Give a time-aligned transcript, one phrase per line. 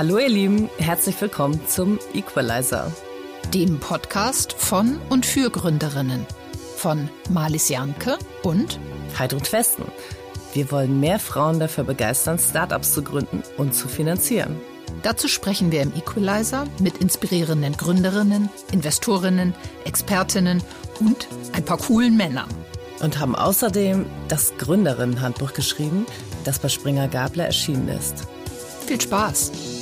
[0.00, 2.90] Hallo ihr Lieben, herzlich willkommen zum Equalizer.
[3.52, 6.24] Dem Podcast von und für Gründerinnen.
[6.78, 8.80] Von Marlies Janke und
[9.18, 9.84] Heidrun Westen.
[10.54, 14.58] Wir wollen mehr Frauen dafür begeistern, Startups zu gründen und zu finanzieren.
[15.02, 19.54] Dazu sprechen wir im Equalizer mit inspirierenden Gründerinnen, Investorinnen,
[19.84, 20.62] Expertinnen
[21.00, 22.48] und ein paar coolen Männern.
[23.02, 26.06] Und haben außerdem das Gründerinnenhandbuch geschrieben,
[26.44, 28.26] das bei Springer Gabler erschienen ist.
[28.86, 29.79] Viel Spaß!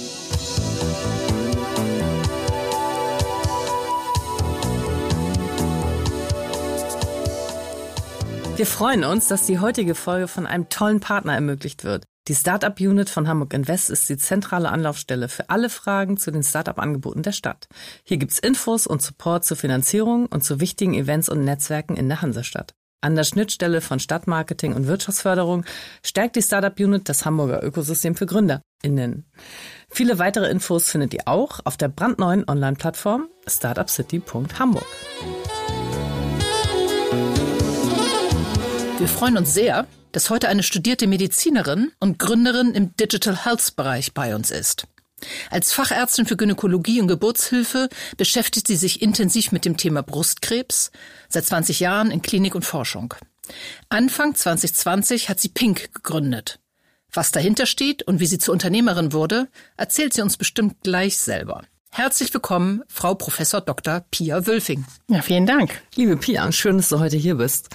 [8.59, 12.03] Wir freuen uns, dass die heutige Folge von einem tollen Partner ermöglicht wird.
[12.27, 16.43] Die Startup Unit von Hamburg Invest ist die zentrale Anlaufstelle für alle Fragen zu den
[16.43, 17.69] Startup-Angeboten der Stadt.
[18.03, 22.21] Hier gibt's Infos und Support zur Finanzierung und zu wichtigen Events und Netzwerken in der
[22.21, 22.75] Hansestadt.
[23.01, 25.65] An der Schnittstelle von Stadtmarketing und Wirtschaftsförderung
[26.05, 29.25] stärkt die Startup Unit das Hamburger Ökosystem für GründerInnen.
[29.89, 34.85] Viele weitere Infos findet ihr auch auf der brandneuen Online-Plattform startupcity.hamburg.
[38.99, 44.13] Wir freuen uns sehr, dass heute eine studierte Medizinerin und Gründerin im Digital Health Bereich
[44.13, 44.89] bei uns ist.
[45.51, 50.91] Als Fachärztin für Gynäkologie und Geburtshilfe beschäftigt sie sich intensiv mit dem Thema Brustkrebs,
[51.29, 53.15] seit 20 Jahren in Klinik und Forschung.
[53.89, 56.59] Anfang 2020 hat sie Pink gegründet.
[57.13, 59.47] Was dahinter steht und wie sie zur Unternehmerin wurde,
[59.77, 61.63] erzählt sie uns bestimmt gleich selber.
[61.91, 64.05] Herzlich willkommen, Frau Professor Dr.
[64.11, 64.85] Pia Wölfing.
[65.09, 65.83] Ja, vielen Dank.
[65.97, 67.71] Liebe Pia, schön, dass du heute hier bist.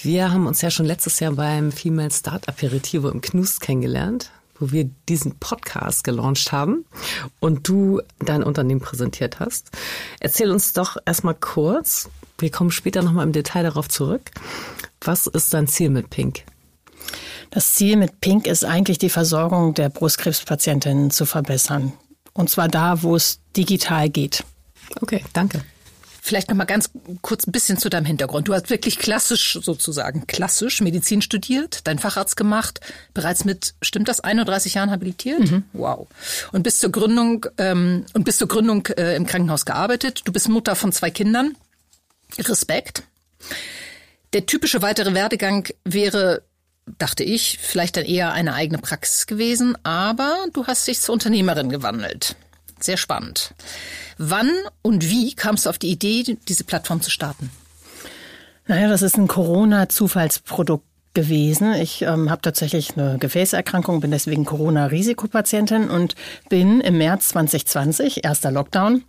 [0.00, 4.72] Wir haben uns ja schon letztes Jahr beim Female Start Aperitivo im Knust kennengelernt, wo
[4.72, 6.86] wir diesen Podcast gelauncht haben
[7.38, 9.70] und du dein Unternehmen präsentiert hast.
[10.20, 12.08] Erzähl uns doch erstmal kurz,
[12.38, 14.30] wir kommen später nochmal im Detail darauf zurück.
[15.02, 16.44] Was ist dein Ziel mit Pink?
[17.50, 21.92] Das Ziel mit Pink ist eigentlich die Versorgung der Brustkrebspatientinnen zu verbessern.
[22.36, 24.44] Und zwar da, wo es digital geht.
[25.00, 25.62] Okay, danke.
[26.20, 26.90] Vielleicht noch mal ganz
[27.22, 28.48] kurz ein bisschen zu deinem Hintergrund.
[28.48, 32.80] Du hast wirklich klassisch sozusagen klassisch Medizin studiert, deinen Facharzt gemacht,
[33.14, 35.50] bereits mit stimmt das 31 Jahren habilitiert.
[35.50, 35.64] Mhm.
[35.72, 36.08] Wow.
[36.52, 40.22] Und bis zur Gründung ähm, und bis zur Gründung äh, im Krankenhaus gearbeitet.
[40.24, 41.56] Du bist Mutter von zwei Kindern.
[42.38, 43.04] Respekt.
[44.32, 46.42] Der typische weitere Werdegang wäre
[46.98, 51.68] dachte ich, vielleicht dann eher eine eigene Praxis gewesen, aber du hast dich zur Unternehmerin
[51.68, 52.36] gewandelt.
[52.80, 53.54] Sehr spannend.
[54.18, 54.50] Wann
[54.82, 57.50] und wie kamst du auf die Idee, diese Plattform zu starten?
[58.66, 61.72] Naja, das ist ein Corona-Zufallsprodukt gewesen.
[61.74, 66.14] Ich ähm, habe tatsächlich eine Gefäßerkrankung, bin deswegen Corona-Risikopatientin und
[66.48, 69.02] bin im März 2020, erster Lockdown,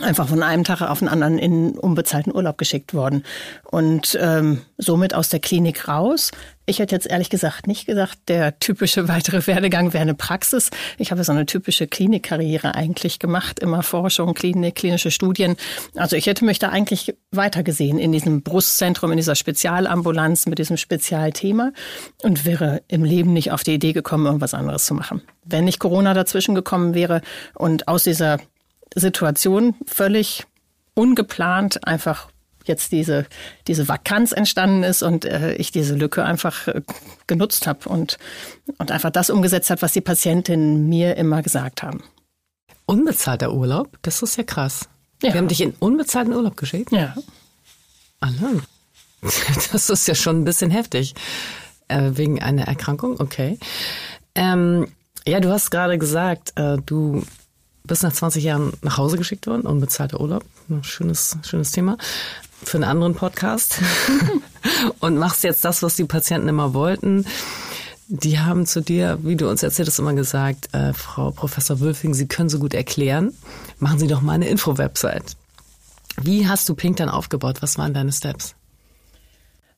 [0.00, 3.24] einfach von einem Tag auf den anderen in unbezahlten Urlaub geschickt worden
[3.64, 6.30] und ähm, somit aus der Klinik raus.
[6.68, 10.68] Ich hätte jetzt ehrlich gesagt nicht gesagt, der typische weitere Werdegang wäre eine Praxis.
[10.98, 15.56] Ich habe so eine typische Klinikkarriere eigentlich gemacht, immer Forschung, Klinik, klinische Studien.
[15.96, 20.76] Also ich hätte mich da eigentlich weitergesehen in diesem Brustzentrum, in dieser Spezialambulanz mit diesem
[20.76, 21.72] Spezialthema
[22.22, 25.22] und wäre im Leben nicht auf die Idee gekommen, irgendwas anderes zu machen.
[25.46, 27.22] Wenn nicht Corona dazwischen gekommen wäre
[27.54, 28.40] und aus dieser
[28.94, 30.44] Situation völlig
[30.92, 32.28] ungeplant einfach
[32.68, 33.26] jetzt diese,
[33.66, 36.82] diese Vakanz entstanden ist und äh, ich diese Lücke einfach äh,
[37.26, 38.18] genutzt habe und,
[38.78, 42.02] und einfach das umgesetzt hat, was die Patientinnen mir immer gesagt haben.
[42.86, 44.88] Unbezahlter Urlaub, das ist ja krass.
[45.22, 45.32] Ja.
[45.32, 46.92] Wir haben dich in unbezahlten Urlaub geschickt?
[46.92, 47.14] Ja.
[48.20, 48.62] Alle.
[49.72, 51.12] Das ist ja schon ein bisschen heftig.
[51.88, 53.58] Äh, wegen einer Erkrankung, okay.
[54.36, 54.86] Ähm,
[55.26, 57.24] ja, du hast gerade gesagt, äh, du
[57.82, 60.44] bist nach 20 Jahren nach Hause geschickt worden, unbezahlter Urlaub.
[60.82, 61.98] Schönes, schönes Thema
[62.62, 63.80] für einen anderen Podcast.
[65.00, 67.24] und machst jetzt das, was die Patienten immer wollten.
[68.08, 72.14] Die haben zu dir, wie du uns erzählt hast, immer gesagt, äh, Frau Professor Wülfing,
[72.14, 73.34] Sie können so gut erklären.
[73.78, 75.36] Machen Sie doch mal eine Info-Website.
[76.22, 77.58] Wie hast du Pink dann aufgebaut?
[77.60, 78.54] Was waren deine Steps?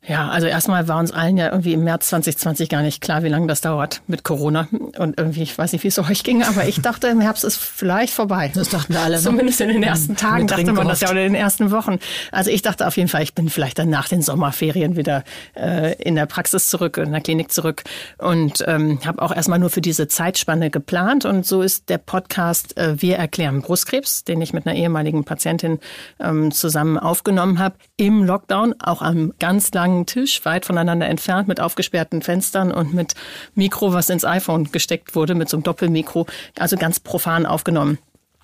[0.06, 3.28] Ja, also erstmal war uns allen ja irgendwie im März 2020 gar nicht klar, wie
[3.28, 4.66] lange das dauert mit Corona.
[4.97, 7.59] Und irgendwie, ich weiß nicht, wie es euch ging, aber ich dachte, im Herbst ist
[7.59, 8.51] vielleicht vorbei.
[8.54, 9.16] Das dachten wir alle.
[9.16, 9.22] Ne?
[9.22, 11.98] Zumindest in den ersten Tagen dachte man das ja oder in den ersten Wochen.
[12.33, 15.22] Also ich dachte auf jeden Fall, ich bin vielleicht dann nach den Sommerferien wieder
[15.54, 17.83] äh, in der Praxis zurück, in der Klinik zurück.
[18.16, 21.27] Und ähm, habe auch erstmal nur für diese Zeitspanne geplant.
[21.27, 25.78] Und so ist der Podcast äh, Wir erklären Brustkrebs, den ich mit einer ehemaligen Patientin
[26.19, 31.48] ähm, zusammen aufgenommen habe, im Lockdown, auch am ganz langen langen Tisch, weit voneinander entfernt,
[31.48, 33.15] mit aufgesperrten Fenstern und mit
[33.54, 36.27] Mikro, was ins iPhone gesteckt wurde, mit so einem Doppelmikro,
[36.59, 37.98] also ganz profan aufgenommen.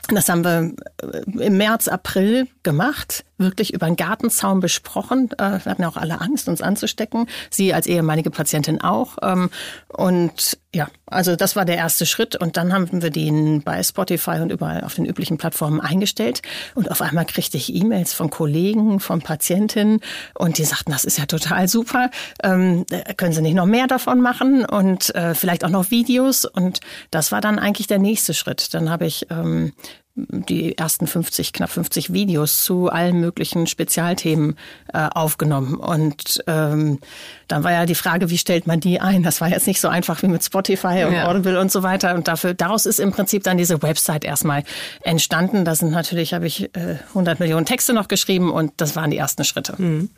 [0.09, 0.73] Das haben wir
[1.03, 5.31] äh, im März, April gemacht, wirklich über den Gartenzaun besprochen.
[5.39, 7.29] Äh, wir hatten ja auch alle Angst, uns anzustecken.
[7.49, 9.19] Sie als ehemalige Patientin auch.
[9.23, 9.51] Ähm,
[9.87, 12.35] und ja, also das war der erste Schritt.
[12.35, 16.43] Und dann haben wir den bei Spotify und überall auf den üblichen Plattformen eingestellt.
[16.75, 20.01] Und auf einmal kriegte ich E-Mails von Kollegen, von Patientinnen.
[20.35, 22.11] Und die sagten, das ist ja total super.
[22.43, 22.85] Ähm,
[23.17, 24.65] können Sie nicht noch mehr davon machen?
[24.65, 26.45] Und äh, vielleicht auch noch Videos.
[26.45, 26.81] Und
[27.13, 28.75] das war dann eigentlich der nächste Schritt.
[28.75, 29.73] Dann habe ich ähm,
[30.17, 34.57] die ersten 50, knapp 50 Videos zu allen möglichen Spezialthemen
[34.93, 35.75] äh, aufgenommen.
[35.75, 37.01] Und ähm,
[37.49, 39.23] dann war ja die Frage, wie stellt man die ein?
[39.23, 41.29] Das war jetzt nicht so einfach wie mit Spotify und ja.
[41.29, 42.15] Audible und so weiter.
[42.15, 44.65] Und dafür, daraus ist im Prinzip dann diese Website erstmal
[45.03, 45.67] entstanden.
[45.67, 49.19] Da sind natürlich, habe ich äh, 100 Millionen Texte noch geschrieben und das waren die
[49.19, 49.75] ersten Schritte.
[49.77, 50.09] Mhm.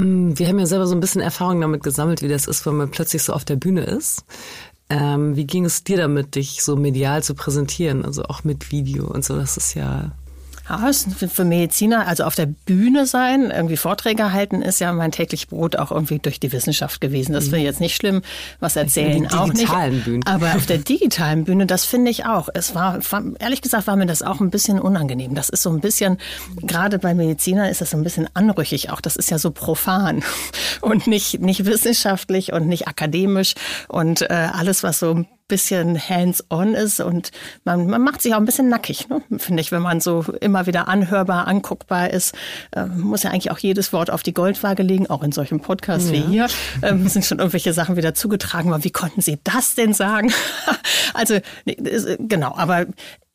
[0.00, 2.90] Wir haben ja selber so ein bisschen Erfahrung damit gesammelt, wie das ist, wenn man
[2.90, 4.24] plötzlich so auf der Bühne ist.
[4.90, 9.06] Ähm, wie ging es dir damit, dich so medial zu präsentieren, also auch mit Video
[9.06, 9.36] und so?
[9.36, 10.12] Das ist ja
[10.68, 15.48] ja, für Mediziner, also auf der Bühne sein, irgendwie Vorträge halten, ist ja mein täglich
[15.48, 17.32] Brot auch irgendwie durch die Wissenschaft gewesen.
[17.32, 18.22] Das finde ich jetzt nicht schlimm,
[18.60, 19.68] was erzählen auch nicht.
[20.04, 20.26] Bühnen.
[20.26, 22.48] Aber auf der digitalen Bühne, das finde ich auch.
[22.52, 23.00] Es war,
[23.38, 25.34] ehrlich gesagt, war mir das auch ein bisschen unangenehm.
[25.34, 26.18] Das ist so ein bisschen,
[26.62, 29.00] gerade bei Medizinern ist das so ein bisschen anrüchig auch.
[29.00, 30.22] Das ist ja so profan
[30.80, 33.54] und nicht, nicht wissenschaftlich und nicht akademisch
[33.88, 37.30] und äh, alles, was so bisschen hands-on ist und
[37.64, 39.22] man, man macht sich auch ein bisschen nackig, ne?
[39.38, 42.34] finde ich, wenn man so immer wieder anhörbar, anguckbar ist.
[42.72, 46.10] Äh, muss ja eigentlich auch jedes Wort auf die Goldwaage legen, auch in solchen Podcasts
[46.10, 46.14] ja.
[46.14, 46.46] wie hier.
[46.82, 50.32] Ähm, sind schon irgendwelche Sachen wieder zugetragen, aber wie konnten Sie das denn sagen?
[51.14, 51.38] also
[52.18, 52.86] genau, aber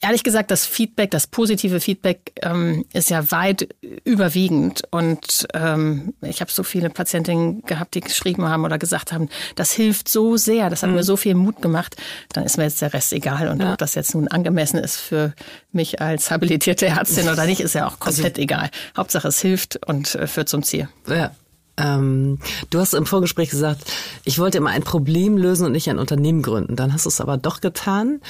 [0.03, 3.69] ehrlich gesagt, das Feedback, das positive Feedback ähm, ist ja weit
[4.03, 4.83] überwiegend.
[4.91, 9.71] Und ähm, ich habe so viele Patientinnen gehabt, die geschrieben haben oder gesagt haben, das
[9.71, 10.97] hilft so sehr, das hat mhm.
[10.97, 11.95] mir so viel Mut gemacht.
[12.33, 13.47] Dann ist mir jetzt der Rest egal.
[13.47, 13.71] Und ja.
[13.71, 15.33] ob das jetzt nun angemessen ist für
[15.71, 18.69] mich als habilitierte Ärztin oder nicht, ist ja auch komplett also, egal.
[18.97, 20.89] Hauptsache es hilft und äh, führt zum Ziel.
[21.07, 21.31] Ja.
[21.75, 22.37] Ähm,
[22.69, 23.91] du hast im Vorgespräch gesagt,
[24.25, 26.75] ich wollte immer ein Problem lösen und nicht ein Unternehmen gründen.
[26.75, 28.21] Dann hast du es aber doch getan.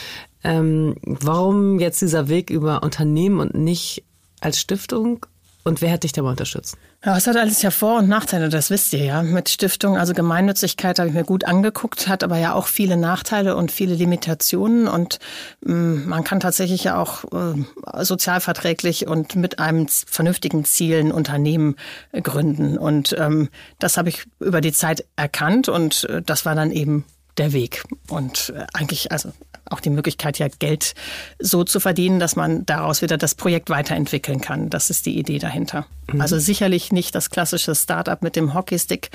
[0.43, 4.03] Ähm, warum jetzt dieser Weg über Unternehmen und nicht
[4.41, 5.25] als Stiftung?
[5.65, 6.77] Und wer hat dich dabei unterstützt?
[7.05, 9.23] Ja, es hat alles ja Vor- und Nachteile, das wisst ihr ja.
[9.23, 13.55] Mit Stiftung, also Gemeinnützigkeit habe ich mir gut angeguckt, hat aber ja auch viele Nachteile
[13.55, 14.87] und viele Limitationen.
[14.89, 15.19] Und
[15.65, 21.75] ähm, man kann tatsächlich ja auch äh, sozialverträglich und mit einem vernünftigen Ziel ein Unternehmen
[22.11, 22.77] äh, gründen.
[22.77, 23.49] Und ähm,
[23.79, 27.05] das habe ich über die Zeit erkannt und äh, das war dann eben
[27.37, 27.83] der Weg.
[28.09, 29.31] Und äh, eigentlich, also
[29.69, 30.93] auch die Möglichkeit, ja Geld
[31.39, 34.69] so zu verdienen, dass man daraus wieder das Projekt weiterentwickeln kann.
[34.69, 35.85] Das ist die Idee dahinter.
[36.11, 36.21] Mhm.
[36.21, 39.09] Also sicherlich nicht das klassische Startup mit dem Hockeystick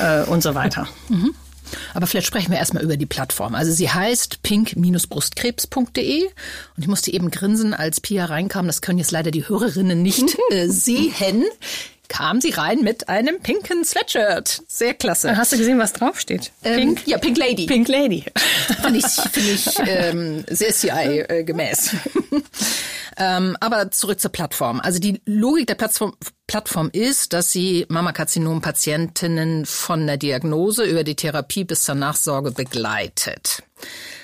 [0.00, 0.88] äh, und so weiter.
[1.08, 1.34] Mhm.
[1.92, 3.54] Aber vielleicht sprechen wir erstmal über die Plattform.
[3.54, 6.32] Also sie heißt pink-brustkrebs.de und
[6.78, 8.66] ich musste eben grinsen, als Pia reinkam.
[8.66, 11.44] Das können jetzt leider die Hörerinnen nicht äh, sehen
[12.14, 14.62] kam sie rein mit einem pinken Sweatshirt.
[14.68, 15.36] Sehr klasse.
[15.36, 16.52] Hast du gesehen, was draufsteht?
[16.62, 17.06] Ähm, Pink?
[17.06, 17.66] Ja, Pink Lady.
[17.66, 18.24] Pink Lady.
[18.82, 21.90] Finde ich, find ich ähm, sehr CI-gemäß.
[23.16, 24.80] ähm, aber zurück zur Plattform.
[24.80, 26.14] Also die Logik der Plattform,
[26.46, 33.64] Plattform ist, dass sie Mammakarzinom-Patientinnen von der Diagnose über die Therapie bis zur Nachsorge begleitet.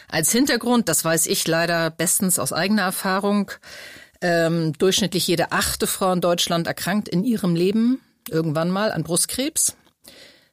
[0.08, 3.50] Als Hintergrund, das weiß ich leider bestens aus eigener Erfahrung,
[4.20, 9.76] ähm, durchschnittlich jede achte Frau in Deutschland erkrankt in ihrem Leben irgendwann mal an Brustkrebs.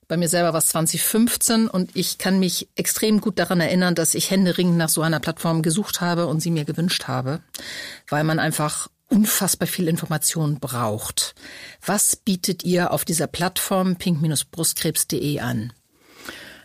[0.07, 4.15] Bei mir selber war es 2015 und ich kann mich extrem gut daran erinnern, dass
[4.15, 7.41] ich händeringend nach so einer Plattform gesucht habe und sie mir gewünscht habe,
[8.07, 11.35] weil man einfach unfassbar viel Information braucht.
[11.85, 15.73] Was bietet ihr auf dieser Plattform pink-brustkrebs.de an?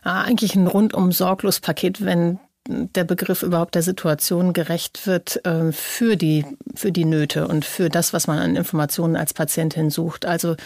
[0.03, 2.39] Ah, eigentlich ein rundum sorglos Paket, wenn
[2.69, 7.89] der Begriff überhaupt der Situation gerecht wird äh, für die für die Nöte und für
[7.89, 10.25] das, was man an Informationen als Patientin sucht.
[10.27, 10.57] Also äh,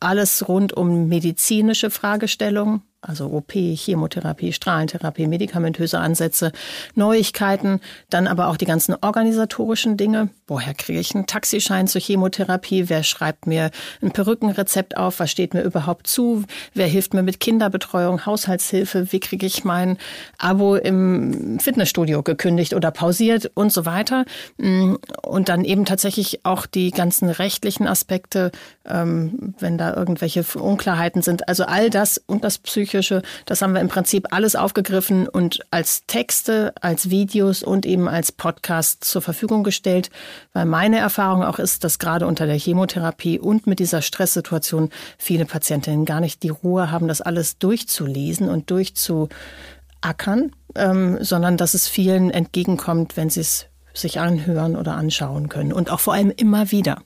[0.00, 6.52] alles rund um medizinische Fragestellungen, also OP, Chemotherapie, Strahlentherapie, medikamentöse Ansätze,
[6.94, 7.80] Neuigkeiten,
[8.10, 10.30] dann aber auch die ganzen organisatorischen Dinge.
[10.46, 12.88] Woher kriege ich einen Taxischein zur Chemotherapie?
[12.88, 13.70] Wer schreibt mir
[14.02, 15.20] ein Perückenrezept auf?
[15.20, 16.44] Was steht mir überhaupt zu?
[16.72, 19.12] Wer hilft mir mit Kinderbetreuung, Haushaltshilfe?
[19.12, 19.98] Wie kriege ich mein
[20.38, 24.24] Abo im Fitnessstudio gekündigt oder pausiert und so weiter?
[24.58, 28.50] Und dann eben tatsächlich auch die ganzen rechtlichen Aspekte,
[28.86, 31.48] ähm, wenn da irgendwelche Unklarheiten sind.
[31.48, 35.60] Also all das und das Psychische Psychische, das haben wir im Prinzip alles aufgegriffen und
[35.72, 40.10] als Texte, als Videos und eben als Podcast zur Verfügung gestellt,
[40.52, 45.44] weil meine Erfahrung auch ist, dass gerade unter der Chemotherapie und mit dieser Stresssituation viele
[45.44, 51.88] Patientinnen gar nicht die Ruhe haben, das alles durchzulesen und durchzuackern, ähm, sondern dass es
[51.88, 56.70] vielen entgegenkommt, wenn sie es sich anhören oder anschauen können und auch vor allem immer
[56.70, 56.98] wieder.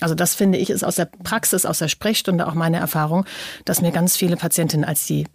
[0.00, 3.24] Also das finde ich ist aus der Praxis, aus der Sprechstunde auch meine Erfahrung,
[3.64, 5.26] dass mir ganz viele Patientinnen, als die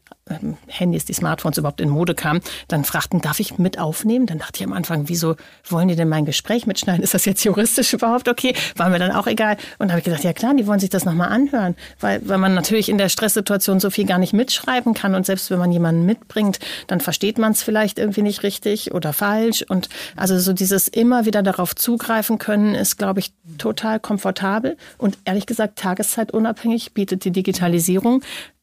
[0.68, 4.26] Handys, die Smartphones überhaupt in Mode kamen, dann fragten, darf ich mit aufnehmen?
[4.26, 5.36] Dann dachte ich am Anfang, wieso
[5.68, 7.04] wollen die denn mein Gespräch mitschneiden?
[7.10, 8.54] Ist das jetzt juristisch überhaupt okay?
[8.76, 9.58] War mir dann auch egal.
[9.78, 12.38] Und da habe ich gedacht, ja klar, die wollen sich das nochmal anhören, weil, weil
[12.38, 15.72] man natürlich in der Stresssituation so viel gar nicht mitschreiben kann und selbst wenn man
[15.72, 19.64] jemanden mitbringt, dann versteht man es vielleicht irgendwie nicht richtig oder falsch.
[19.68, 25.18] Und also so dieses immer wieder darauf zugreifen können, ist, glaube ich, total komfortabel und
[25.26, 28.22] ehrlich gesagt tageszeitunabhängig bietet die Digitalisierung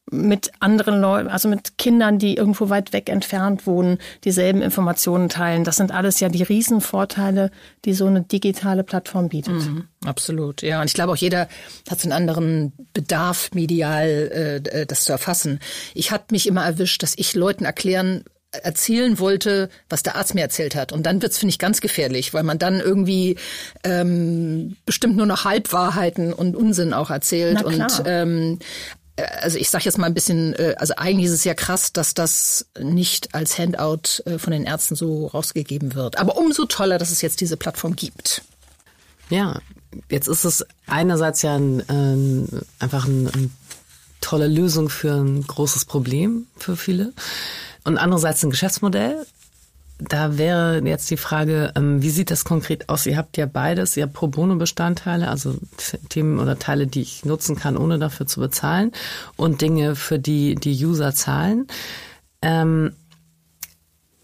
[0.09, 5.63] mit anderen Leuten, also mit Kindern, die irgendwo weit weg entfernt wohnen, dieselben Informationen teilen.
[5.63, 7.51] Das sind alles ja die Riesenvorteile,
[7.83, 9.55] die so eine digitale Plattform bietet.
[9.55, 10.79] Mhm, absolut, ja.
[10.79, 11.49] Und ich glaube auch jeder
[11.89, 15.59] hat so einen anderen Bedarf, medial äh, das zu erfassen.
[15.93, 20.41] Ich hatte mich immer erwischt, dass ich Leuten erklären erzählen wollte, was der Arzt mir
[20.41, 20.93] erzählt hat.
[20.93, 23.35] Und dann wird's finde ich, ganz gefährlich, weil man dann irgendwie
[23.83, 27.61] ähm, bestimmt nur noch Halbwahrheiten und Unsinn auch erzählt.
[27.63, 28.65] Und ähm, äh,
[29.41, 32.13] also ich sage jetzt mal ein bisschen, äh, also eigentlich ist es ja krass, dass
[32.13, 36.17] das nicht als Handout äh, von den Ärzten so rausgegeben wird.
[36.17, 38.43] Aber umso toller, dass es jetzt diese Plattform gibt.
[39.29, 39.59] Ja,
[40.09, 42.47] jetzt ist es einerseits ja ein, ähm,
[42.79, 43.51] einfach eine ein
[44.21, 47.13] tolle Lösung für ein großes Problem für viele
[47.83, 49.25] und andererseits ein Geschäftsmodell,
[49.99, 53.05] da wäre jetzt die Frage, ähm, wie sieht das konkret aus?
[53.05, 55.55] Ihr habt ja beides, ihr habt Pro Bono Bestandteile, also
[56.09, 58.91] Themen oder Teile, die ich nutzen kann, ohne dafür zu bezahlen
[59.35, 61.67] und Dinge, für die die User zahlen.
[62.41, 62.93] Ähm,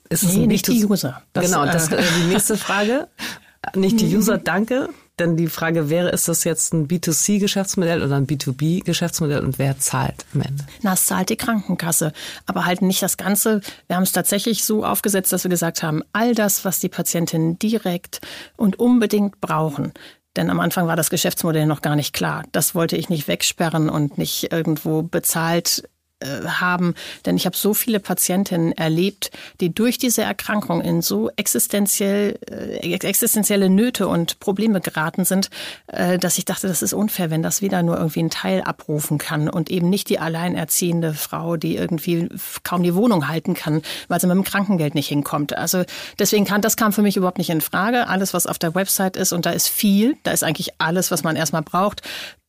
[0.09, 1.23] ist nee, nicht die User.
[1.33, 3.07] Das, genau, das äh, die nächste Frage.
[3.75, 4.89] Nicht die User, danke.
[5.19, 10.25] Denn die Frage wäre, ist das jetzt ein B2C-Geschäftsmodell oder ein B2B-Geschäftsmodell und wer zahlt
[10.33, 10.65] am Ende?
[10.81, 12.13] Na, es zahlt die Krankenkasse,
[12.47, 13.61] aber halt nicht das Ganze.
[13.87, 17.59] Wir haben es tatsächlich so aufgesetzt, dass wir gesagt haben, all das, was die Patientinnen
[17.59, 18.21] direkt
[18.57, 19.93] und unbedingt brauchen,
[20.35, 22.43] denn am Anfang war das Geschäftsmodell noch gar nicht klar.
[22.51, 25.87] Das wollte ich nicht wegsperren und nicht irgendwo bezahlt
[26.23, 26.95] haben.
[27.25, 32.93] Denn ich habe so viele Patientinnen erlebt, die durch diese Erkrankung in so existenziell, äh,
[32.93, 35.49] existenzielle Nöte und Probleme geraten sind,
[35.87, 39.17] äh, dass ich dachte, das ist unfair, wenn das wieder nur irgendwie ein Teil abrufen
[39.17, 42.29] kann und eben nicht die alleinerziehende Frau, die irgendwie
[42.63, 45.57] kaum die Wohnung halten kann, weil sie mit dem Krankengeld nicht hinkommt.
[45.57, 45.83] Also
[46.19, 48.07] deswegen kann das kam für mich überhaupt nicht in Frage.
[48.07, 51.23] Alles, was auf der Website ist und da ist viel, da ist eigentlich alles, was
[51.23, 52.01] man erstmal braucht,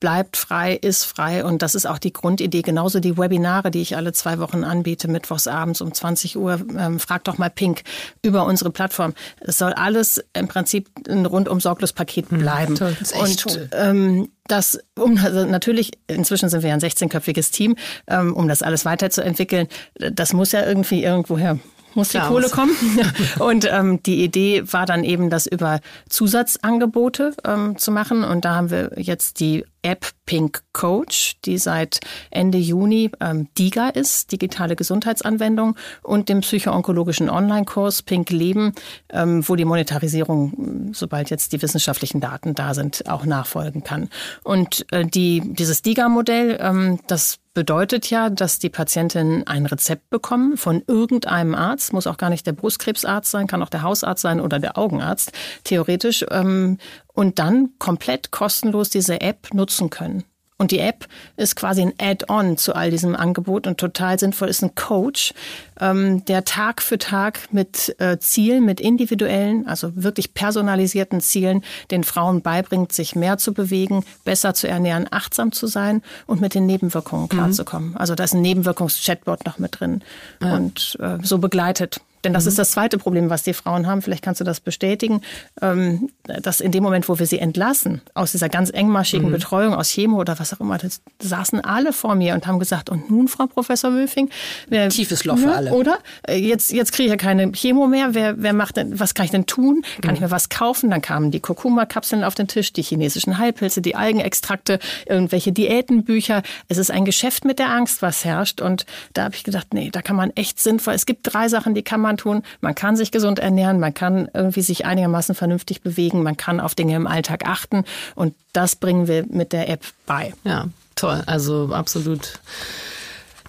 [0.04, 2.61] bleibt frei, ist frei und das ist auch die Grundidee.
[2.61, 7.00] Genauso die Webinare, die ich alle zwei Wochen anbiete, mittwochs abends um 20 Uhr, ähm,
[7.00, 7.80] frag doch mal Pink
[8.20, 9.14] über unsere Plattform.
[9.40, 12.75] Es soll alles im Prinzip ein rundum sorglos Paket hm, bleiben.
[12.75, 13.68] Toll, das ist echt und, toll.
[13.73, 17.75] Ähm, das, um, also natürlich, inzwischen sind wir ja ein 16-köpfiges Team,
[18.06, 19.68] ähm, um das alles weiterzuentwickeln.
[19.94, 21.58] Das muss ja irgendwie irgendwoher
[21.94, 22.76] muss die Kohle kommen.
[23.38, 25.80] und ähm, die Idee war dann eben, das über
[26.11, 28.25] Zusatzangebote ähm, zu machen.
[28.25, 32.00] Und da haben wir jetzt die App Pink Coach, die seit
[32.30, 38.72] Ende Juni ähm, DIGA ist, digitale Gesundheitsanwendung, und dem psychoonkologischen Online-Kurs Pink Leben,
[39.10, 44.08] ähm, wo die Monetarisierung, sobald jetzt die wissenschaftlichen Daten da sind, auch nachfolgen kann.
[44.42, 50.56] Und äh, die, dieses DIGA-Modell, ähm, das bedeutet ja, dass die Patientinnen ein Rezept bekommen
[50.56, 54.40] von irgendeinem Arzt, muss auch gar nicht der Brustkrebsarzt sein, kann auch der Hausarzt sein
[54.40, 56.78] oder der Augenarzt, theoretisch, ähm,
[57.14, 60.25] und dann komplett kostenlos diese App nutzen können.
[60.56, 64.62] Und die App ist quasi ein Add-on zu all diesem Angebot und total sinnvoll ist
[64.62, 65.35] ein Coach,
[65.80, 72.04] ähm, der Tag für Tag mit äh, Zielen, mit individuellen, also wirklich personalisierten Zielen den
[72.04, 76.66] Frauen beibringt, sich mehr zu bewegen, besser zu ernähren, achtsam zu sein und mit den
[76.66, 77.90] Nebenwirkungen klarzukommen.
[77.90, 77.97] Mhm.
[77.97, 80.02] Also da ist ein Nebenwirkungs-Chatbot noch mit drin
[80.40, 80.54] ja.
[80.54, 82.00] und äh, so begleitet.
[82.24, 82.48] Denn das mhm.
[82.48, 84.02] ist das zweite Problem, was die Frauen haben.
[84.02, 85.20] Vielleicht kannst du das bestätigen,
[85.60, 89.32] ähm, dass in dem Moment, wo wir sie entlassen aus dieser ganz engmaschigen mhm.
[89.32, 92.88] Betreuung, aus Chemo oder was auch immer, das saßen alle vor mir und haben gesagt,
[92.88, 94.30] und nun, Frau Professor Wülfing?
[94.68, 95.72] Wer, Tiefes Loch für ne, alle.
[95.72, 95.98] Oder?
[96.26, 98.14] Äh, jetzt, jetzt kriege ich ja keine Chemo mehr.
[98.14, 99.82] Wer, wer macht denn, was kann ich denn tun?
[100.00, 100.14] Kann mhm.
[100.14, 100.90] ich mir was kaufen?
[100.90, 106.42] Dann kamen die Kurkuma-Kapseln auf den Tisch, die chinesischen Heilpilze, die Algenextrakte, irgendwelche Diätenbücher.
[106.68, 108.60] Es ist ein Geschäft mit der Angst, was herrscht.
[108.60, 110.94] Und da habe ich gedacht, nee, da kann man echt sinnvoll.
[110.94, 112.42] Es gibt drei Sachen, die kann man tun.
[112.61, 116.75] Man kann sich gesund ernähren, man kann irgendwie sich einigermaßen vernünftig bewegen, man kann auf
[116.75, 117.85] Dinge im Alltag achten.
[118.14, 120.33] Und das bringen wir mit der App bei.
[120.44, 121.23] Ja, toll.
[121.26, 122.40] Also absolut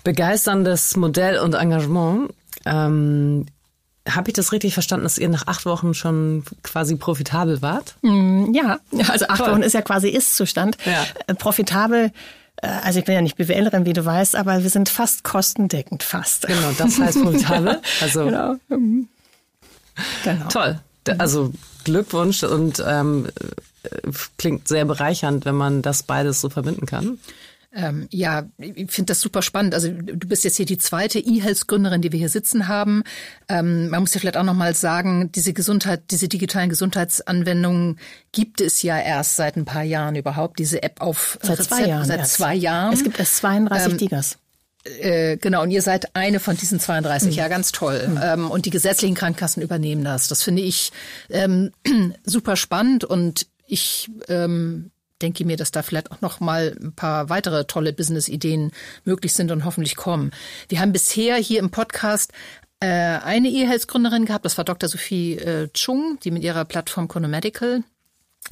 [0.04, 2.32] begeisterndes Modell und Engagement.
[2.66, 3.46] Ähm,
[4.08, 7.96] habe ich das richtig verstanden, dass ihr nach acht Wochen schon quasi profitabel wart?
[8.04, 8.80] Mm, ja,
[9.10, 9.52] also acht Toll.
[9.52, 10.78] Wochen ist ja quasi Ist-Zustand.
[10.86, 11.06] Ja.
[11.28, 12.12] Äh, profitabel
[12.62, 16.48] also ich bin ja nicht BWLerin, wie du weißt, aber wir sind fast kostendeckend, fast.
[16.48, 17.82] Genau, das heißt profitabel.
[18.02, 18.56] Also genau.
[18.70, 19.08] Mhm.
[20.24, 20.48] genau.
[20.48, 20.80] Toll.
[21.20, 23.28] Also Glückwunsch und ähm,
[24.38, 27.20] klingt sehr bereichernd, wenn man das beides so verbinden kann.
[27.76, 29.74] Ähm, ja, ich finde das super spannend.
[29.74, 33.04] Also du bist jetzt hier die zweite E-Health-Gründerin, die wir hier sitzen haben.
[33.50, 38.00] Ähm, man muss ja vielleicht auch noch mal sagen, diese Gesundheit, diese digitalen Gesundheitsanwendungen
[38.32, 40.58] gibt es ja erst seit ein paar Jahren überhaupt.
[40.60, 42.06] Diese App auf seit Rezept, zwei Jahren.
[42.06, 42.34] Seit erst.
[42.34, 42.94] zwei Jahren.
[42.94, 44.38] Es gibt erst 32 ähm, Digas.
[44.86, 47.32] Äh, genau, und ihr seid eine von diesen 32.
[47.32, 47.36] Mhm.
[47.36, 48.08] Ja, ganz toll.
[48.08, 48.20] Mhm.
[48.24, 50.30] Ähm, und die gesetzlichen Krankenkassen übernehmen das.
[50.30, 50.92] Das finde ich
[51.30, 51.72] ähm,
[52.24, 54.92] super spannend und ich ähm,
[55.26, 58.72] denke mir, dass da vielleicht auch noch mal ein paar weitere tolle Business-Ideen
[59.04, 60.32] möglich sind und hoffentlich kommen.
[60.70, 62.32] Wir haben bisher hier im Podcast
[62.80, 64.88] äh, eine E-Health-Gründerin gehabt, das war Dr.
[64.88, 67.84] Sophie äh, Chung, die mit ihrer Plattform Chronomedical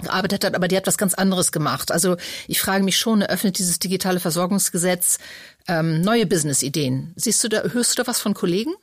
[0.02, 1.92] gearbeitet hat, aber die hat was ganz anderes gemacht.
[1.92, 5.20] Also ich frage mich schon, eröffnet dieses digitale Versorgungsgesetz
[5.68, 7.14] ähm, neue Business-Ideen?
[7.16, 8.74] Siehst du da, hörst du da was von Kollegen?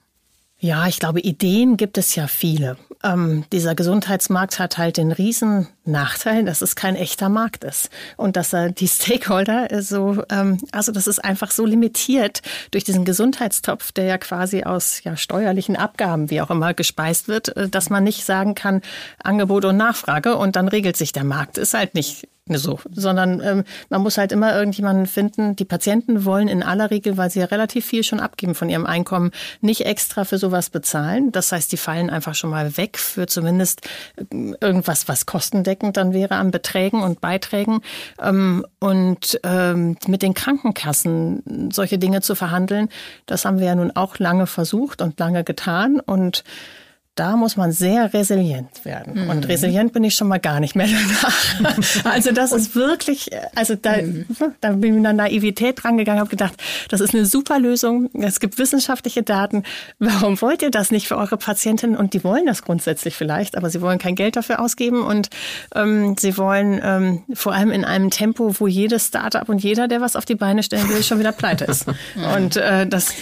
[0.63, 2.77] Ja, ich glaube, Ideen gibt es ja viele.
[3.03, 8.37] Ähm, dieser Gesundheitsmarkt hat halt den riesen Nachteil, dass es kein echter Markt ist und
[8.37, 13.93] dass er die Stakeholder so, ähm, also das ist einfach so limitiert durch diesen Gesundheitstopf,
[13.93, 18.05] der ja quasi aus ja, steuerlichen Abgaben, wie auch immer, gespeist wird, äh, dass man
[18.05, 18.83] nicht sagen kann,
[19.23, 21.59] Angebot und Nachfrage und dann regelt sich der Markt.
[21.59, 22.27] Ist halt nicht
[22.59, 25.57] so, sondern ähm, man muss halt immer irgendjemanden finden.
[25.57, 28.87] Die Patienten wollen in aller Regel, weil sie ja relativ viel schon abgeben von ihrem
[28.87, 29.31] Einkommen,
[29.61, 31.33] nicht extra für sowas bezahlen.
[31.33, 33.89] Das heißt, die fallen einfach schon mal weg für zumindest
[34.33, 37.81] ähm, irgendwas, was kostendeckend dann wäre an Beträgen und Beiträgen.
[38.21, 42.89] Ähm, und ähm, mit den Krankenkassen solche Dinge zu verhandeln,
[43.27, 46.45] das haben wir ja nun auch lange versucht und lange getan und
[47.17, 49.25] da muss man sehr resilient werden.
[49.25, 49.31] Mhm.
[49.31, 50.87] Und resilient bin ich schon mal gar nicht mehr
[51.59, 52.05] danach.
[52.05, 54.27] also das ist wirklich, also da, mhm.
[54.61, 56.55] da bin ich mit einer Naivität drangegangen, habe gedacht,
[56.89, 58.11] das ist eine super Lösung.
[58.15, 59.65] Es gibt wissenschaftliche Daten.
[59.99, 61.97] Warum wollt ihr das nicht für eure Patientinnen?
[61.97, 65.29] Und die wollen das grundsätzlich vielleicht, aber sie wollen kein Geld dafür ausgeben und
[65.75, 70.01] ähm, sie wollen ähm, vor allem in einem Tempo, wo jedes Startup und jeder, der
[70.01, 71.87] was auf die Beine stellen will, schon wieder pleite ist.
[72.37, 73.15] und äh, das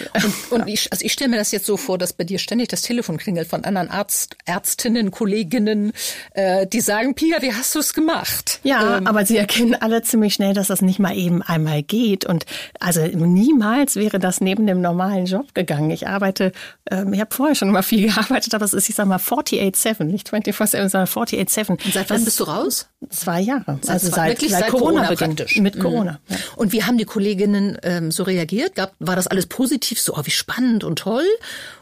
[0.50, 2.68] und, und ich, also ich stelle mir das jetzt so vor, dass bei dir ständig
[2.68, 5.92] das Telefon klingelt von anderen Arzt, Ärztinnen, Kolleginnen,
[6.33, 8.61] äh, die sagen, Pia, wie hast du es gemacht?
[8.62, 12.24] Ja, ähm, aber sie erkennen alle ziemlich schnell, dass das nicht mal eben einmal geht.
[12.24, 12.44] Und
[12.81, 15.90] also niemals wäre das neben dem normalen Job gegangen.
[15.90, 16.53] Ich arbeite,
[16.90, 20.05] ähm, ich habe vorher schon mal viel gearbeitet, aber es ist, ich sag mal, 48-7,
[20.05, 21.70] nicht 24-7, sondern 48-7.
[21.70, 22.88] Und seit wann bist du raus?
[23.11, 23.79] Zwei Jahre.
[23.83, 25.57] Seit also seit, seit, seit Corona, Corona praktisch.
[25.59, 25.81] Mit mhm.
[25.81, 26.12] Corona.
[26.12, 26.35] Mhm.
[26.35, 26.37] Ja.
[26.57, 28.74] Und wie haben die Kolleginnen ähm, so reagiert?
[28.74, 31.24] Gab, war das alles positiv, so oh, wie spannend und toll?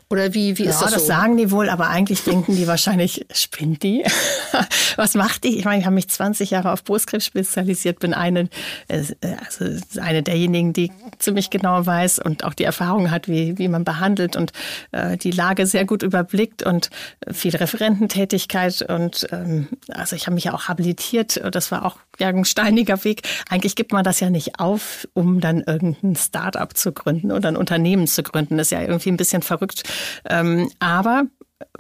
[0.09, 0.97] Oder wie, wie ja, ist das so?
[0.97, 4.05] das sagen die wohl, aber eigentlich denken die wahrscheinlich, spinnt die?
[4.97, 5.59] Was macht die?
[5.59, 8.49] Ich meine, ich habe mich 20 Jahre auf Brustkrebs spezialisiert, bin eine,
[8.87, 9.03] äh,
[9.45, 9.65] also
[10.01, 14.37] eine derjenigen, die ziemlich genau weiß und auch die Erfahrung hat, wie, wie man behandelt
[14.37, 14.53] und
[14.93, 16.91] äh, die Lage sehr gut überblickt und
[17.33, 21.43] viel Referententätigkeit und ähm, also ich habe mich ja auch habilitiert.
[21.51, 23.23] Das war auch ja, ein steiniger Weg.
[23.49, 27.57] Eigentlich gibt man das ja nicht auf, um dann irgendein Start-up zu gründen oder ein
[27.57, 28.59] Unternehmen zu gründen.
[28.59, 29.85] Das ist ja irgendwie ein bisschen verrückt
[30.29, 31.25] ähm, aber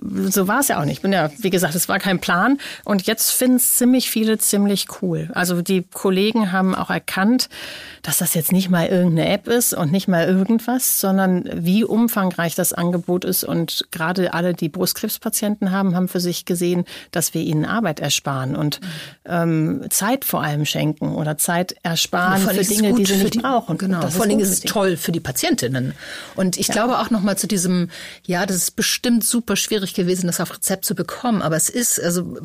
[0.00, 0.96] so war es ja auch nicht.
[0.96, 2.58] Ich bin ja, wie gesagt, es war kein Plan.
[2.84, 5.30] Und jetzt finden es ziemlich viele ziemlich cool.
[5.34, 7.48] Also die Kollegen haben auch erkannt,
[8.02, 12.54] dass das jetzt nicht mal irgendeine App ist und nicht mal irgendwas, sondern wie umfangreich
[12.54, 13.44] das Angebot ist.
[13.44, 18.56] Und gerade alle, die Brustkrebspatienten haben, haben für sich gesehen, dass wir ihnen Arbeit ersparen
[18.56, 18.80] und
[19.26, 23.76] ähm, Zeit vor allem schenken oder Zeit ersparen für Dinge, die sie nicht die, brauchen.
[23.76, 24.06] Genau.
[24.08, 25.92] Vor allem ist es toll für die Patientinnen.
[26.34, 26.74] Und ich ja.
[26.74, 27.90] glaube auch noch mal zu diesem,
[28.24, 31.42] ja, das ist bestimmt super schwierig gewesen, das auf Rezept zu bekommen.
[31.42, 32.36] Aber es ist, also,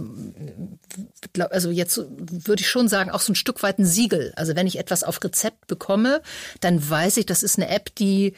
[1.50, 4.34] also jetzt würde ich schon sagen, auch so ein Stück weit ein Siegel.
[4.36, 6.22] Also wenn ich etwas auf Rezept bekomme,
[6.60, 8.34] dann weiß ich, das ist eine App, die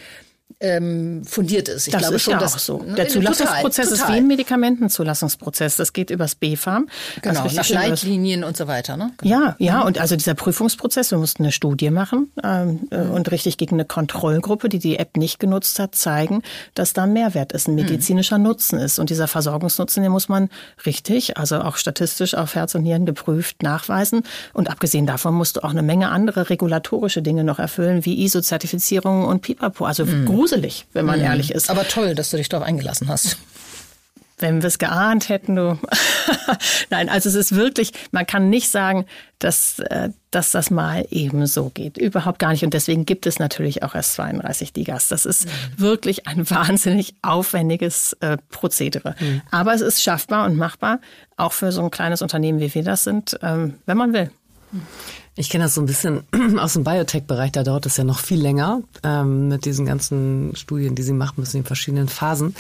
[0.59, 1.87] ähm, fundiert ist.
[1.87, 2.77] Ich das glaube ist schon, ja dass, auch so.
[2.79, 4.07] Der Zulassungsprozess total, total.
[4.07, 5.75] ist wie ein Medikamentenzulassungsprozess.
[5.75, 6.87] Das geht übers BfArM.
[7.21, 8.95] Genau, nach Leitlinien und so weiter.
[8.95, 9.11] Ne?
[9.17, 9.35] Genau.
[9.35, 9.81] Ja, ja.
[9.81, 13.11] Und also dieser Prüfungsprozess, wir mussten eine Studie machen ähm, mhm.
[13.11, 16.43] und richtig gegen eine Kontrollgruppe, die die App nicht genutzt hat, zeigen,
[16.75, 17.81] dass da ein Mehrwert ist, ein mhm.
[17.81, 18.45] medizinischer mhm.
[18.45, 18.99] Nutzen ist.
[18.99, 20.49] Und dieser Versorgungsnutzen, den muss man
[20.85, 24.23] richtig, also auch statistisch auf Herz und Nieren geprüft nachweisen.
[24.53, 29.25] Und abgesehen davon musst du auch eine Menge andere regulatorische Dinge noch erfüllen, wie ISO-Zertifizierung
[29.25, 29.85] und Pipapo.
[29.85, 31.25] Also mhm gruselig, wenn man mhm.
[31.25, 31.69] ehrlich ist.
[31.69, 33.37] Aber toll, dass du dich darauf eingelassen hast.
[34.39, 35.79] Wenn wir es geahnt hätten, du.
[36.89, 39.05] Nein, also es ist wirklich, man kann nicht sagen,
[39.39, 41.97] dass, äh, dass das mal eben so geht.
[41.97, 42.63] Überhaupt gar nicht.
[42.63, 45.07] Und deswegen gibt es natürlich auch erst 32 Digas.
[45.07, 45.49] Das ist mhm.
[45.77, 49.15] wirklich ein wahnsinnig aufwendiges äh, Prozedere.
[49.19, 49.43] Mhm.
[49.51, 50.99] Aber es ist schaffbar und machbar,
[51.37, 54.31] auch für so ein kleines Unternehmen, wie wir das sind, ähm, wenn man will.
[55.35, 56.23] Ich kenne das so ein bisschen
[56.59, 60.95] aus dem Biotech-Bereich, da dauert es ja noch viel länger ähm, mit diesen ganzen Studien,
[60.95, 62.55] die sie machen müssen in verschiedenen Phasen.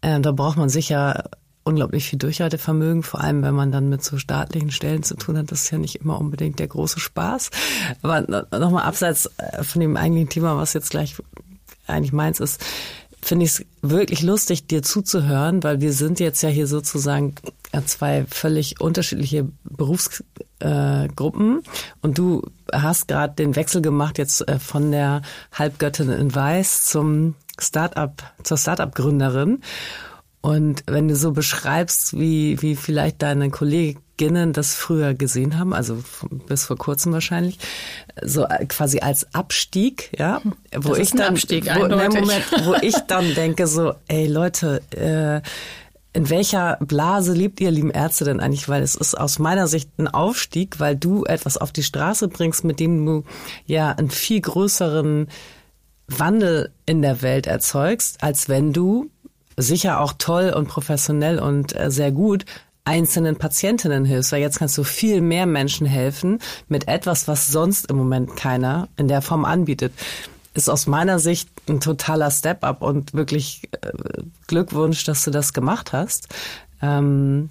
[0.00, 1.24] Ähm, da braucht man sicher
[1.64, 5.52] unglaublich viel Durchhaltevermögen, vor allem wenn man dann mit so staatlichen Stellen zu tun hat.
[5.52, 7.50] Das ist ja nicht immer unbedingt der große Spaß.
[8.00, 8.22] Aber
[8.58, 11.16] nochmal abseits äh, von dem eigentlichen Thema, was jetzt gleich
[11.86, 12.64] eigentlich meins ist,
[13.20, 17.34] finde ich es wirklich lustig, dir zuzuhören, weil wir sind jetzt ja hier sozusagen
[17.86, 21.68] zwei völlig unterschiedliche Berufsgruppen äh,
[22.02, 27.34] und du hast gerade den Wechsel gemacht jetzt äh, von der Halbgöttin in Weiß zum
[27.60, 29.60] Startup zur Startup-Gründerin.
[30.40, 36.02] Und wenn du so beschreibst, wie, wie vielleicht deine Kolleginnen das früher gesehen haben, also
[36.46, 37.58] bis vor kurzem wahrscheinlich,
[38.22, 40.40] so quasi als Abstieg, ja,
[40.74, 45.42] wo das ich dann, Abstieg, wo, Moment, wo ich dann denke so, ey Leute, äh,
[46.12, 48.68] in welcher Blase lebt ihr, lieben Ärzte, denn eigentlich?
[48.68, 52.64] Weil es ist aus meiner Sicht ein Aufstieg, weil du etwas auf die Straße bringst,
[52.64, 53.24] mit dem du
[53.66, 55.28] ja einen viel größeren
[56.08, 59.10] Wandel in der Welt erzeugst, als wenn du
[59.56, 62.44] sicher auch toll und professionell und äh, sehr gut
[62.84, 67.90] einzelnen Patientinnen hilfst, weil jetzt kannst du viel mehr Menschen helfen mit etwas, was sonst
[67.90, 69.92] im Moment keiner in der Form anbietet.
[70.58, 73.92] Ist aus meiner Sicht ein totaler Step-up und wirklich äh,
[74.48, 76.26] Glückwunsch, dass du das gemacht hast.
[76.82, 77.50] Ähm,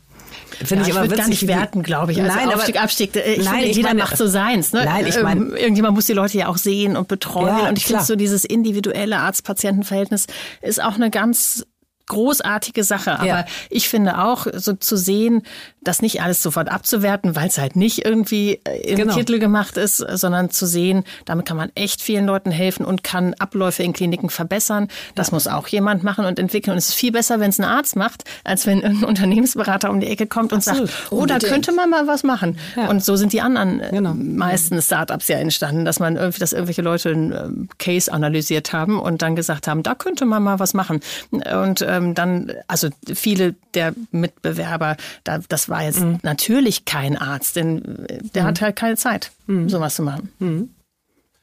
[0.49, 2.21] Finde ja, ich, immer ich gar nicht werten, glaube ich.
[2.21, 3.15] Also nein, Aufstieg, aber, Abstieg.
[3.15, 4.73] Ich nein, finde, jeder meine, macht so seins.
[4.73, 4.83] Ne?
[4.83, 7.47] Nein, ich meine, ähm, irgendjemand muss die Leute ja auch sehen und betreuen.
[7.47, 10.27] Ja, und ich finde so dieses individuelle Arzt-Patienten-Verhältnis
[10.61, 11.65] ist auch eine ganz
[12.07, 13.19] großartige Sache.
[13.19, 13.45] Aber ja.
[13.69, 15.43] ich finde auch, so zu sehen,
[15.87, 19.15] das nicht alles sofort abzuwerten, weil es halt nicht irgendwie äh, im genau.
[19.15, 23.33] Titel gemacht ist, sondern zu sehen, damit kann man echt vielen Leuten helfen und kann
[23.35, 24.89] Abläufe in Kliniken verbessern.
[25.15, 25.35] Das ja.
[25.35, 26.73] muss auch jemand machen und entwickeln.
[26.73, 29.99] Und es ist viel besser, wenn es ein Arzt macht, als wenn ein Unternehmensberater um
[29.99, 30.89] die Ecke kommt und Absolut.
[30.89, 32.57] sagt, oh, da könnte man mal was machen.
[32.75, 32.89] Ja.
[32.89, 34.13] Und so sind die anderen äh, genau.
[34.13, 38.99] meisten Startups ja entstanden, dass man irgendwie, dass irgendwelche Leute einen ähm, Case analysiert haben
[38.99, 40.99] und dann gesagt haben, da könnte man mal was machen.
[41.31, 46.19] Und ähm, dann, also viele der Mitbewerber, da, das war jetzt mhm.
[46.23, 48.47] natürlich kein Arzt, denn der mhm.
[48.47, 49.69] hat halt keine Zeit, mhm.
[49.69, 50.31] sowas zu machen.
[50.39, 50.69] Mhm.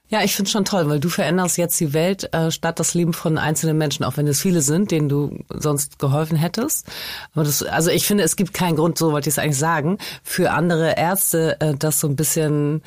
[0.09, 3.15] Ja, ich finde schon toll, weil du veränderst jetzt die Welt äh, statt das Leben
[3.15, 6.87] von einzelnen Menschen, auch wenn es viele sind, denen du sonst geholfen hättest.
[7.33, 9.99] Aber das, also ich finde, es gibt keinen Grund, so wollte ich es eigentlich sagen,
[10.23, 12.83] für andere Ärzte äh, das so ein bisschen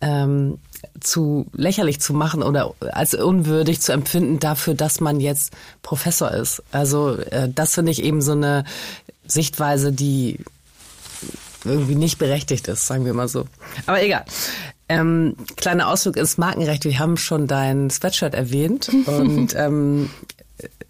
[0.00, 0.58] ähm,
[1.00, 6.62] zu lächerlich zu machen oder als unwürdig zu empfinden dafür, dass man jetzt Professor ist.
[6.72, 8.64] Also äh, das finde ich eben so eine
[9.26, 10.38] Sichtweise, die
[11.64, 13.46] irgendwie nicht berechtigt ist, sagen wir mal so.
[13.86, 14.24] Aber egal.
[14.88, 16.84] Ähm, kleiner Ausflug ins Markenrecht.
[16.84, 20.10] Wir haben schon dein Sweatshirt erwähnt und ähm,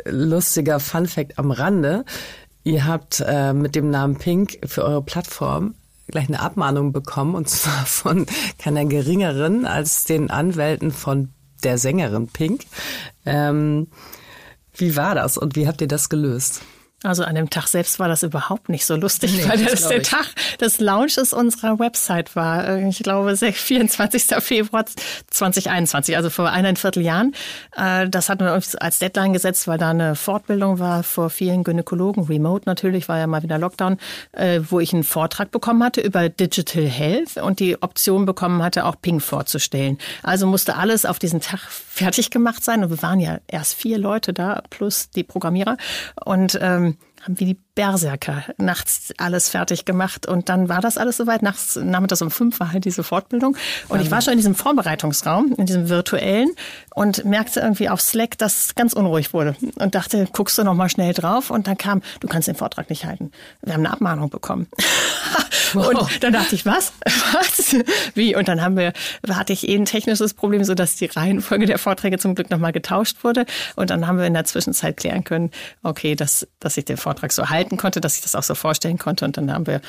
[0.04, 2.04] lustiger Fun Fact am Rande.
[2.64, 5.74] Ihr habt äh, mit dem Namen Pink für eure Plattform
[6.08, 8.26] gleich eine Abmahnung bekommen und zwar von
[8.58, 11.30] keiner geringeren als den Anwälten von
[11.64, 12.62] der Sängerin Pink.
[13.26, 13.88] Ähm,
[14.74, 16.62] wie war das und wie habt ihr das gelöst?
[17.04, 19.88] Also an dem Tag selbst war das überhaupt nicht so lustig, nee, weil das, das
[19.88, 20.26] der Tag
[20.60, 22.78] des Launches unserer Website war.
[22.78, 24.24] Ich glaube, 24.
[24.40, 24.84] Februar
[25.30, 27.34] 2021, also vor eineinviertel Jahren.
[27.76, 31.62] Äh, das hatten wir uns als Deadline gesetzt, weil da eine Fortbildung war vor vielen
[31.62, 33.98] Gynäkologen, remote natürlich, war ja mal wieder Lockdown,
[34.32, 38.84] äh, wo ich einen Vortrag bekommen hatte über Digital Health und die Option bekommen hatte,
[38.84, 39.98] auch Ping vorzustellen.
[40.24, 43.98] Also musste alles auf diesen Tag fertig gemacht sein und wir waren ja erst vier
[43.98, 45.76] Leute da plus die Programmierer
[46.24, 46.87] und ähm,
[47.28, 51.42] haben wir die Berserker nachts alles fertig gemacht und dann war das alles soweit.
[51.42, 53.56] Nachts, nachmittags um fünf war halt diese Fortbildung
[53.88, 56.50] und ich war schon in diesem Vorbereitungsraum, in diesem virtuellen
[56.96, 60.74] und merkte irgendwie auf Slack, dass es ganz unruhig wurde und dachte, guckst du noch
[60.74, 63.30] mal schnell drauf und dann kam, du kannst den Vortrag nicht halten.
[63.62, 64.66] Wir haben eine Abmahnung bekommen.
[65.74, 65.86] wow.
[65.86, 66.92] Und dann dachte ich, was?
[67.32, 67.76] Was?
[68.14, 68.34] Wie?
[68.34, 68.92] Und dann haben wir,
[69.30, 72.58] hatte ich eh ein technisches Problem, so dass die Reihenfolge der Vorträge zum Glück noch
[72.58, 75.52] mal getauscht wurde und dann haben wir in der Zwischenzeit klären können,
[75.84, 78.54] okay, dass, dass ich den Vortrag so halte halten konnte, dass ich das auch so
[78.54, 79.24] vorstellen konnte.
[79.24, 79.80] Und dann haben wir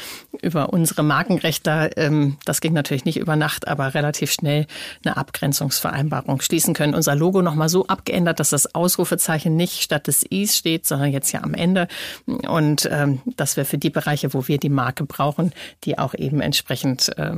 [0.42, 4.68] über unsere Markenrechte, ähm, das ging natürlich nicht über Nacht, aber relativ schnell
[5.04, 6.94] eine Abgrenzungsvereinbarung schließen können.
[6.94, 11.32] Unser Logo nochmal so abgeändert, dass das Ausrufezeichen nicht statt des Is steht, sondern jetzt
[11.32, 11.88] ja am Ende.
[12.26, 15.54] Und ähm, dass wir für die Bereiche, wo wir die Marke brauchen,
[15.86, 17.36] die auch eben entsprechend äh,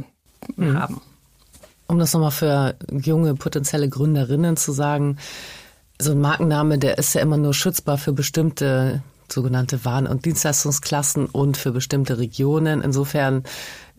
[0.55, 0.79] mhm.
[0.79, 1.01] haben.
[1.87, 5.17] Um das nochmal für junge potenzielle Gründerinnen zu sagen,
[5.99, 11.25] so ein Markenname, der ist ja immer nur schützbar für bestimmte sogenannte Waren- und Dienstleistungsklassen
[11.25, 12.81] und für bestimmte Regionen.
[12.81, 13.43] Insofern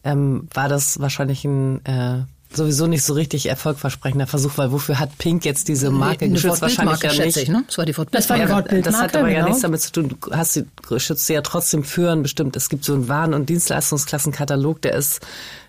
[0.05, 2.25] ähm, war das wahrscheinlich ein äh,
[2.57, 6.63] sowieso nicht so richtig erfolgversprechender Versuch, weil wofür hat Pink jetzt diese Marke eine geschützt?
[6.63, 7.37] Wahrscheinlich ja nicht.
[7.37, 7.65] Ich, ne?
[7.67, 9.41] Das war die Das, war die ja, das hat aber genau.
[9.41, 10.09] ja nichts damit zu tun.
[10.21, 10.65] Du hast die
[10.99, 12.57] schützt ja trotzdem für ein bestimmt.
[12.57, 15.21] Es gibt so einen Waren- und Dienstleistungsklassenkatalog, der ist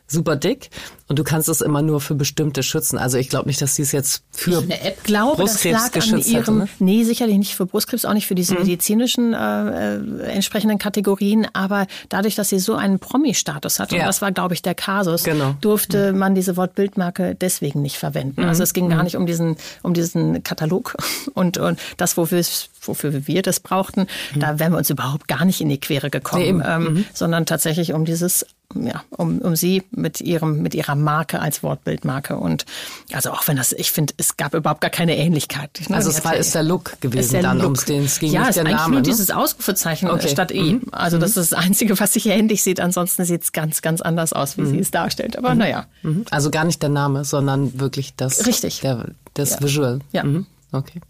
[0.08, 0.70] super dick
[1.08, 2.98] und du kannst es immer nur für bestimmte schützen.
[2.98, 5.92] Also ich glaube nicht, dass die es jetzt für eine App glaube, Brustkrebs das lag
[5.92, 6.68] geschützt an ihrem, hätte, ne?
[6.80, 8.62] Nee, sicherlich nicht für Brustkrebs, auch nicht für diese mhm.
[8.62, 14.00] medizinischen äh, äh, entsprechenden Kategorien, aber dadurch, dass sie so einen Promi-Status hat, ja.
[14.00, 15.56] und das war, glaube ich, der Kasus, genau.
[15.62, 16.20] durfte mhm.
[16.20, 18.42] man diese Wortbildmarke deswegen nicht verwenden.
[18.42, 18.48] Mhm.
[18.48, 19.04] Also es ging gar mhm.
[19.04, 20.96] nicht um diesen, um diesen Katalog
[21.34, 24.40] und, und das, wofür es wofür wir das brauchten, mhm.
[24.40, 27.06] da wären wir uns überhaupt gar nicht in die Quere gekommen, nee, ähm, mhm.
[27.14, 32.38] sondern tatsächlich um dieses ja, um, um sie mit ihrem, mit ihrer Marke als Wortbildmarke.
[32.38, 32.66] Und
[33.12, 35.82] also auch wenn das, ich finde, es gab überhaupt gar keine Ähnlichkeit.
[35.88, 35.96] Ne?
[35.96, 38.56] Also es war, ist der Look gewesen der dann, um den es ging ja, nicht
[38.56, 38.78] der Name.
[38.78, 39.04] Ja, nur ne?
[39.04, 40.28] dieses Ausrufezeichen okay.
[40.28, 40.74] statt E.
[40.74, 40.82] Mhm.
[40.92, 41.42] Also das mhm.
[41.42, 42.80] ist das Einzige, was sich ähnlich sieht.
[42.80, 44.70] Ansonsten sieht es ganz, ganz anders aus, wie mhm.
[44.70, 45.38] sie es darstellt.
[45.38, 45.60] Aber mhm.
[45.60, 45.86] naja.
[46.02, 46.26] Mhm.
[46.32, 48.82] Also gar nicht der Name, sondern wirklich das, Richtig.
[48.82, 49.62] Der, das ja.
[49.62, 50.00] Visual.
[50.12, 50.24] Ja.
[50.72, 51.02] Okay.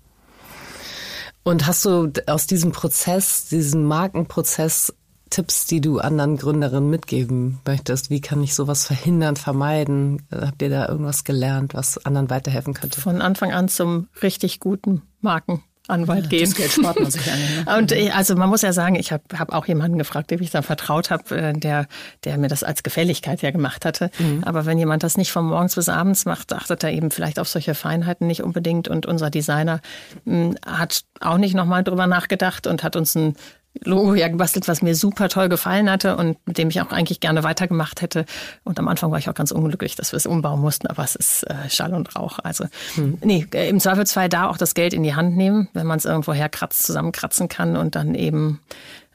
[1.43, 4.93] Und hast du aus diesem Prozess, diesem Markenprozess,
[5.29, 8.11] Tipps, die du anderen Gründerinnen mitgeben möchtest?
[8.11, 10.21] Wie kann ich sowas verhindern, vermeiden?
[10.31, 13.01] Habt ihr da irgendwas gelernt, was anderen weiterhelfen könnte?
[13.01, 15.63] Von Anfang an zum richtig guten Marken.
[15.89, 16.45] Anwalt ja, gehen.
[16.45, 17.25] Das Geld spart man sich
[17.65, 17.77] ne?
[17.77, 20.49] Und äh, also man muss ja sagen, ich habe hab auch jemanden gefragt, dem ich
[20.49, 21.87] da vertraut habe, äh, der,
[22.23, 24.09] der mir das als Gefälligkeit ja gemacht hatte.
[24.17, 24.43] Mhm.
[24.45, 27.49] Aber wenn jemand das nicht von morgens bis abends macht, achtet er eben vielleicht auf
[27.49, 28.87] solche Feinheiten nicht unbedingt.
[28.87, 29.81] Und unser Designer
[30.23, 33.35] mh, hm, hat auch nicht nochmal drüber nachgedacht und hat uns ein
[33.81, 37.19] Logo ja gebastelt, was mir super toll gefallen hatte und mit dem ich auch eigentlich
[37.19, 38.25] gerne weitergemacht hätte.
[38.63, 41.15] Und am Anfang war ich auch ganz unglücklich, dass wir es umbauen mussten, aber es
[41.15, 42.39] ist äh, Schall und Rauch.
[42.43, 43.17] Also hm.
[43.21, 46.05] nee, äh, im Zweifelsfall da auch das Geld in die Hand nehmen, wenn man es
[46.05, 48.59] irgendwo herkratzt, zusammenkratzen kann und dann eben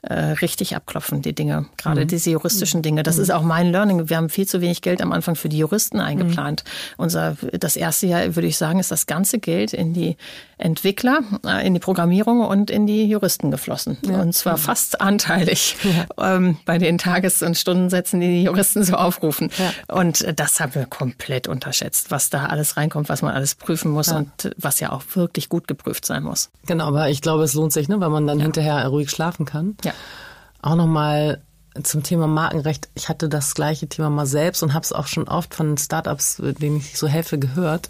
[0.01, 1.65] äh, richtig abklopfen, die Dinge.
[1.77, 2.07] Gerade mhm.
[2.07, 3.03] diese juristischen Dinge.
[3.03, 3.23] Das mhm.
[3.23, 4.09] ist auch mein Learning.
[4.09, 6.63] Wir haben viel zu wenig Geld am Anfang für die Juristen eingeplant.
[6.65, 7.03] Mhm.
[7.03, 10.15] Unser, das erste Jahr, würde ich sagen, ist das ganze Geld in die
[10.59, 13.97] Entwickler, äh, in die Programmierung und in die Juristen geflossen.
[14.05, 14.21] Ja.
[14.21, 16.35] Und zwar fast anteilig ja.
[16.35, 19.49] ähm, bei den Tages- und Stundensätzen, die die Juristen so aufrufen.
[19.57, 19.95] Ja.
[19.95, 24.09] Und das haben wir komplett unterschätzt, was da alles reinkommt, was man alles prüfen muss
[24.09, 26.49] und was ja auch wirklich gut geprüft sein muss.
[26.65, 29.77] Genau, aber ich glaube, es lohnt sich, ne, weil man dann hinterher ruhig schlafen kann.
[29.85, 29.93] Ja.
[30.61, 31.41] Auch nochmal
[31.83, 32.89] zum Thema Markenrecht.
[32.95, 36.41] Ich hatte das gleiche Thema mal selbst und habe es auch schon oft von Startups,
[36.59, 37.89] denen ich so helfe, gehört.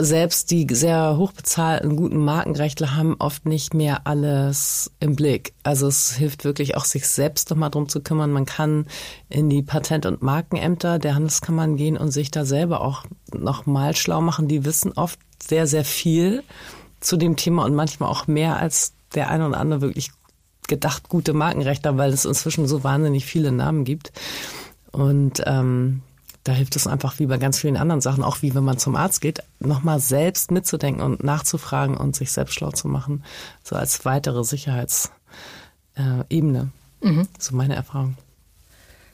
[0.00, 5.54] Selbst die sehr hochbezahlten, guten Markenrechtler haben oft nicht mehr alles im Blick.
[5.62, 8.32] Also es hilft wirklich auch, sich selbst nochmal drum zu kümmern.
[8.32, 8.86] Man kann
[9.28, 14.20] in die Patent- und Markenämter der Handelskammern gehen und sich da selber auch nochmal schlau
[14.20, 14.48] machen.
[14.48, 16.42] Die wissen oft sehr, sehr viel
[16.98, 20.10] zu dem Thema und manchmal auch mehr als der eine oder andere wirklich
[20.66, 24.10] gedacht gute Markenrechter, weil es inzwischen so wahnsinnig viele Namen gibt.
[24.90, 26.02] Und ähm,
[26.46, 28.94] da hilft es einfach wie bei ganz vielen anderen Sachen, auch wie wenn man zum
[28.94, 33.24] Arzt geht, nochmal selbst mitzudenken und nachzufragen und sich selbst schlau zu machen,
[33.64, 35.10] so als weitere Sicherheitsebene.
[37.02, 37.26] Äh, mhm.
[37.38, 38.16] So meine Erfahrung.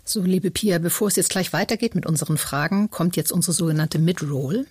[0.04, 3.98] So, liebe Pia, bevor es jetzt gleich weitergeht mit unseren Fragen, kommt jetzt unsere sogenannte
[3.98, 4.66] Mid-Roll.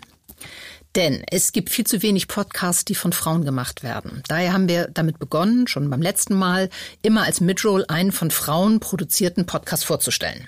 [0.95, 4.23] Denn es gibt viel zu wenig Podcasts, die von Frauen gemacht werden.
[4.27, 6.69] Daher haben wir damit begonnen, schon beim letzten Mal,
[7.01, 10.47] immer als Midroll einen von Frauen produzierten Podcast vorzustellen.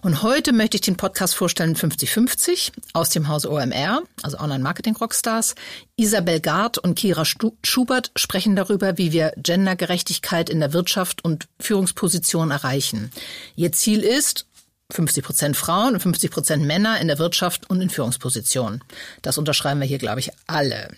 [0.00, 4.96] Und heute möchte ich den Podcast vorstellen 5050 aus dem Hause OMR, also Online Marketing
[4.96, 5.54] Rockstars.
[5.96, 12.52] Isabel Gard und Kira Schubert sprechen darüber, wie wir Gendergerechtigkeit in der Wirtschaft und Führungspositionen
[12.52, 13.10] erreichen.
[13.56, 14.46] Ihr Ziel ist,
[14.90, 18.82] 50 Prozent Frauen und 50 Prozent Männer in der Wirtschaft und in Führungspositionen.
[19.22, 20.88] Das unterschreiben wir hier, glaube ich, alle.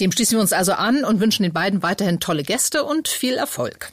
[0.00, 3.34] Dem schließen wir uns also an und wünschen den beiden weiterhin tolle Gäste und viel
[3.34, 3.92] Erfolg.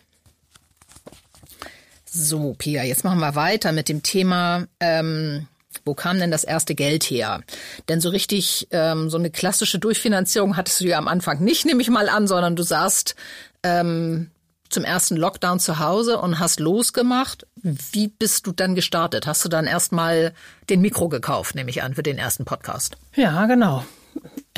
[2.05, 5.47] So, Pia, jetzt machen wir weiter mit dem Thema, ähm,
[5.85, 7.41] wo kam denn das erste Geld her?
[7.87, 11.81] Denn so richtig, ähm, so eine klassische Durchfinanzierung hattest du ja am Anfang nicht, nehme
[11.81, 13.15] ich mal an, sondern du saßt
[13.63, 14.31] ähm,
[14.71, 17.45] zum ersten Lockdown zu Hause und hast losgemacht.
[17.55, 19.27] Wie bist du dann gestartet?
[19.27, 20.33] Hast du dann erstmal
[20.69, 22.97] den Mikro gekauft, nehme ich an, für den ersten Podcast?
[23.15, 23.85] Ja, genau.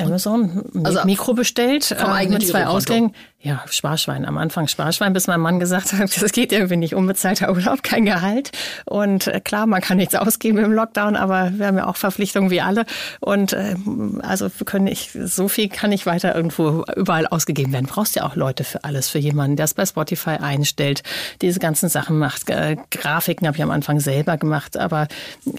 [0.00, 3.14] Amazon also Mikro bestellt äh, mit zwei Ausgängen.
[3.44, 4.24] Ja, Sparschwein.
[4.24, 6.94] Am Anfang Sparschwein, bis mein Mann gesagt hat, das geht irgendwie nicht.
[6.94, 8.52] Unbezahlter Urlaub, kein Gehalt.
[8.86, 12.50] Und äh, klar, man kann nichts ausgeben im Lockdown, aber wir haben ja auch Verpflichtungen
[12.50, 12.86] wie alle.
[13.20, 13.76] Und äh,
[14.22, 17.84] also können nicht, so viel kann nicht weiter irgendwo überall ausgegeben werden.
[17.84, 21.02] Brauchst ja auch Leute für alles, für jemanden, der es bei Spotify einstellt,
[21.42, 22.48] diese ganzen Sachen macht.
[22.48, 25.06] Äh, Grafiken habe ich am Anfang selber gemacht, aber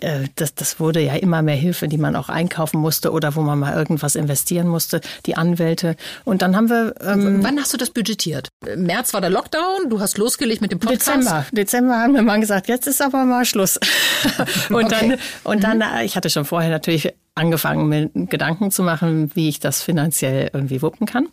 [0.02, 3.42] äh, das, das wurde ja immer mehr Hilfe, die man auch einkaufen musste oder wo
[3.42, 5.96] man mal irgendwas investieren musste, die Anwälte.
[6.24, 6.96] Und dann haben wir.
[7.02, 8.50] Ähm, Wann hast du das budgetiert?
[8.76, 11.08] März war der Lockdown, du hast losgelegt mit dem Podcast.
[11.08, 11.46] Dezember.
[11.52, 13.80] Dezember haben wir mal gesagt, jetzt ist aber mal Schluss.
[14.70, 15.10] und okay.
[15.10, 16.04] dann, und dann, mhm.
[16.04, 20.82] ich hatte schon vorher natürlich angefangen, mir Gedanken zu machen, wie ich das finanziell irgendwie
[20.82, 21.28] wuppen kann.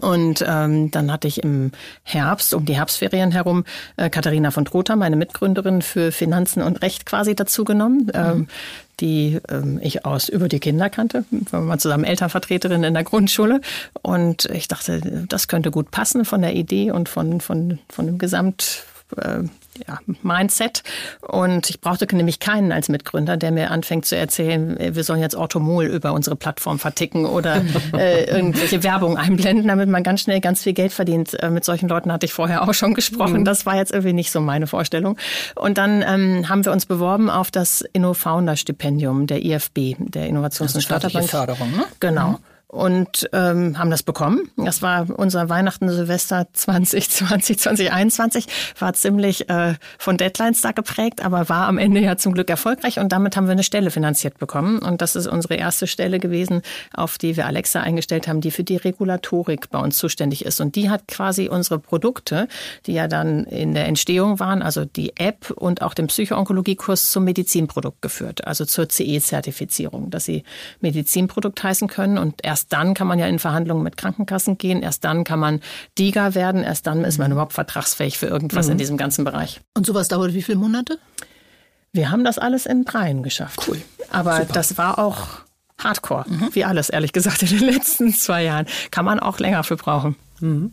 [0.00, 1.70] Und ähm, dann hatte ich im
[2.02, 3.64] Herbst, um die Herbstferien herum,
[3.96, 8.12] äh, Katharina von Trotha, meine Mitgründerin für Finanzen und Recht quasi dazu genommen, mhm.
[8.14, 8.48] ähm,
[8.98, 11.24] die ähm, ich aus über die Kinder kannte.
[11.30, 13.60] Wir waren zusammen Elternvertreterin in der Grundschule.
[14.02, 18.18] Und ich dachte, das könnte gut passen von der Idee und von, von, von dem
[18.18, 18.82] Gesamt
[19.16, 19.44] äh,
[19.86, 20.82] ja, Mindset.
[21.20, 25.34] Und ich brauchte nämlich keinen als Mitgründer, der mir anfängt zu erzählen, wir sollen jetzt
[25.34, 27.62] Orthomol über unsere Plattform verticken oder
[27.96, 31.34] äh, irgendwelche Werbung einblenden, damit man ganz schnell ganz viel Geld verdient.
[31.42, 33.40] Äh, mit solchen Leuten hatte ich vorher auch schon gesprochen.
[33.40, 33.44] Mhm.
[33.44, 35.16] Das war jetzt irgendwie nicht so meine Vorstellung.
[35.54, 40.82] Und dann ähm, haben wir uns beworben auf das InnoFounder-Stipendium der IFB, der Innovations- und
[40.82, 41.28] Startup-Bank.
[41.28, 41.84] Förderung, ne?
[42.00, 42.30] Genau.
[42.30, 44.50] Mhm und ähm, haben das bekommen.
[44.56, 48.46] Das war unser Weihnachten Silvester 2020, 2021,
[48.78, 52.98] war ziemlich äh, von Deadlines da geprägt, aber war am Ende ja zum Glück erfolgreich
[52.98, 54.78] und damit haben wir eine Stelle finanziert bekommen.
[54.78, 58.64] Und das ist unsere erste Stelle gewesen, auf die wir Alexa eingestellt haben, die für
[58.64, 60.60] die Regulatorik bei uns zuständig ist.
[60.60, 62.48] Und die hat quasi unsere Produkte,
[62.86, 67.24] die ja dann in der Entstehung waren, also die App und auch den Psychoonkologiekurs zum
[67.24, 70.42] Medizinprodukt geführt, also zur CE-Zertifizierung, dass sie
[70.80, 74.80] Medizinprodukt heißen können und erst Erst dann kann man ja in Verhandlungen mit Krankenkassen gehen.
[74.80, 75.60] Erst dann kann man
[75.98, 76.64] DIGA werden.
[76.64, 78.72] Erst dann ist man überhaupt vertragsfähig für irgendwas mhm.
[78.72, 79.60] in diesem ganzen Bereich.
[79.74, 80.98] Und sowas dauert wie viele Monate?
[81.92, 83.68] Wir haben das alles in dreien geschafft.
[83.68, 83.82] Cool.
[84.10, 84.54] Aber Super.
[84.54, 85.26] das war auch
[85.76, 86.48] Hardcore, mhm.
[86.52, 88.64] wie alles, ehrlich gesagt, in den letzten zwei Jahren.
[88.90, 90.16] Kann man auch länger für brauchen.
[90.40, 90.72] Mhm.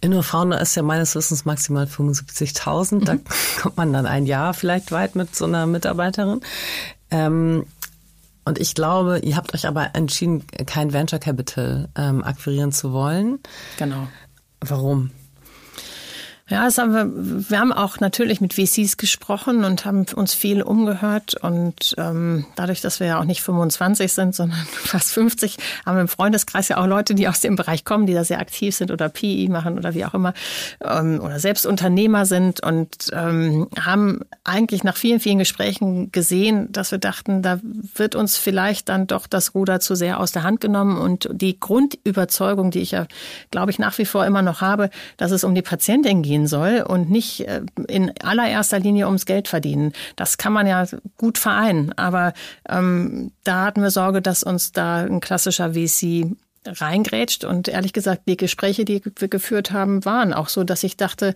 [0.00, 2.94] InnoFounder ist ja meines Wissens maximal 75.000.
[2.94, 3.04] Mhm.
[3.06, 3.16] Da
[3.60, 6.42] kommt man dann ein Jahr vielleicht weit mit so einer Mitarbeiterin.
[7.10, 7.66] Ähm,
[8.50, 13.38] und ich glaube, ihr habt euch aber entschieden, kein Venture Capital ähm, akquirieren zu wollen.
[13.78, 14.08] Genau.
[14.60, 15.12] Warum?
[16.50, 17.08] Ja, das haben wir,
[17.48, 21.34] wir haben auch natürlich mit VCs gesprochen und haben uns viel umgehört.
[21.40, 26.00] Und ähm, dadurch, dass wir ja auch nicht 25 sind, sondern fast 50, haben wir
[26.00, 28.90] im Freundeskreis ja auch Leute, die aus dem Bereich kommen, die da sehr aktiv sind
[28.90, 30.34] oder PI machen oder wie auch immer
[30.82, 36.90] ähm, oder selbst Unternehmer sind und ähm, haben eigentlich nach vielen, vielen Gesprächen gesehen, dass
[36.90, 37.60] wir dachten, da
[37.94, 40.98] wird uns vielleicht dann doch das Ruder zu sehr aus der Hand genommen.
[40.98, 43.06] Und die Grundüberzeugung, die ich ja,
[43.52, 46.46] glaube ich, nach wie vor immer noch habe, dass es um die Patientin geht, gehen
[46.46, 49.92] soll und nicht äh, in allererster Linie ums Geld verdienen.
[50.16, 51.92] Das kann man ja gut vereinen.
[51.96, 52.32] Aber
[52.68, 56.26] ähm, da hatten wir Sorge, dass uns da ein klassischer VC
[56.66, 57.44] reingrätscht.
[57.44, 61.34] Und ehrlich gesagt, die Gespräche, die wir geführt haben, waren auch so, dass ich dachte,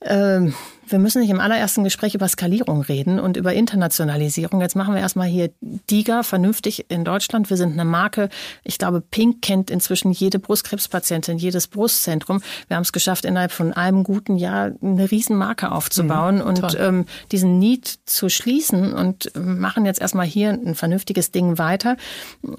[0.00, 0.40] äh,
[0.88, 4.60] wir müssen nicht im allerersten Gespräch über Skalierung reden und über Internationalisierung.
[4.60, 7.50] Jetzt machen wir erstmal hier DIGA vernünftig in Deutschland.
[7.50, 8.28] Wir sind eine Marke.
[8.62, 12.42] Ich glaube, Pink kennt inzwischen jede Brustkrebspatientin, jedes Brustzentrum.
[12.68, 17.06] Wir haben es geschafft, innerhalb von einem guten Jahr eine Riesenmarke aufzubauen mhm, und ähm,
[17.32, 21.96] diesen Need zu schließen und machen jetzt erstmal hier ein vernünftiges Ding weiter.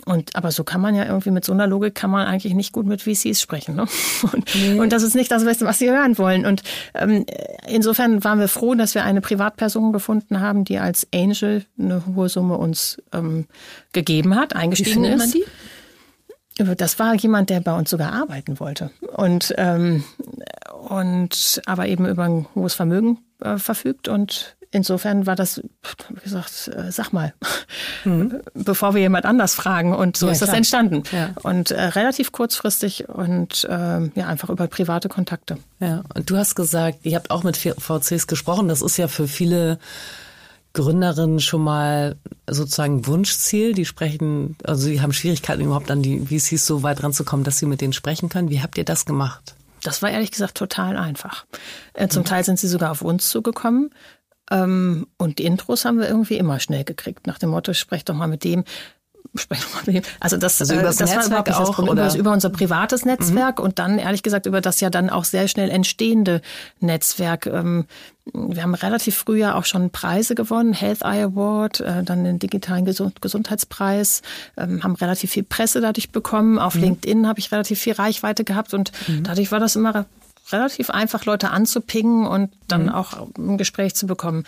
[0.06, 2.72] Und aber so kann man ja irgendwie mit so einer Logik kann man eigentlich nicht
[2.72, 3.76] gut mit VCs sprechen.
[3.76, 3.86] Ne?
[4.34, 4.80] Und, nee.
[4.80, 6.46] und das ist nicht das, was sie hören wollen.
[6.46, 7.26] Und ähm,
[7.68, 12.30] insofern waren wir froh, dass wir eine Privatperson gefunden haben, die als Angel eine hohe
[12.30, 13.46] Summe uns ähm,
[13.94, 15.18] gegeben hat, eingestiegen Wie ist.
[15.18, 15.46] Man die?
[16.78, 20.06] Das war jemand, der bei uns sogar arbeiten wollte und ähm,
[20.72, 25.62] und aber eben über ein hohes Vermögen äh, verfügt und insofern war das,
[26.10, 27.34] wie gesagt, äh, sag mal,
[28.04, 28.42] mhm.
[28.54, 29.96] bevor wir jemand anders fragen.
[29.96, 30.58] Und so ja, ist das klar.
[30.58, 31.04] entstanden.
[31.12, 31.30] Ja.
[31.42, 35.58] Und äh, relativ kurzfristig und äh, ja, einfach über private Kontakte.
[35.80, 38.68] Ja, und du hast gesagt, ihr habt auch mit VCs gesprochen.
[38.68, 39.80] Das ist ja für viele
[40.74, 43.74] Gründerinnen schon mal sozusagen Wunschziel.
[43.74, 47.66] Die sprechen, also sie haben Schwierigkeiten überhaupt an die VCs so weit ranzukommen, dass sie
[47.66, 48.50] mit denen sprechen können.
[48.50, 49.56] Wie habt ihr das gemacht?
[49.86, 51.46] Das war ehrlich gesagt total einfach.
[51.94, 52.28] Äh, zum mhm.
[52.28, 53.92] Teil sind sie sogar auf uns zugekommen.
[54.52, 58.14] Ähm, und die Intros haben wir irgendwie immer schnell gekriegt, nach dem Motto, sprech doch
[58.14, 58.64] mal mit dem,
[59.34, 60.12] sprech doch mal mit dem.
[60.20, 61.92] Also das, also über das, das war überhaupt nicht das Problem.
[61.94, 62.16] Oder?
[62.16, 63.66] Über unser privates Netzwerk mhm.
[63.66, 66.42] und dann ehrlich gesagt über das ja dann auch sehr schnell entstehende
[66.80, 67.48] Netzwerk.
[67.48, 67.86] Ähm,
[68.34, 72.40] wir haben relativ früh ja auch schon Preise gewonnen, Health Eye Award, äh, dann den
[72.40, 74.22] digitalen Gesundheitspreis,
[74.58, 76.60] ähm, haben relativ viel Presse dadurch bekommen.
[76.60, 76.82] Auf mhm.
[76.82, 79.24] LinkedIn habe ich relativ viel Reichweite gehabt und mhm.
[79.24, 80.06] dadurch war das immer
[80.52, 82.90] relativ einfach, Leute anzupingen und dann mhm.
[82.90, 84.44] auch ein Gespräch zu bekommen.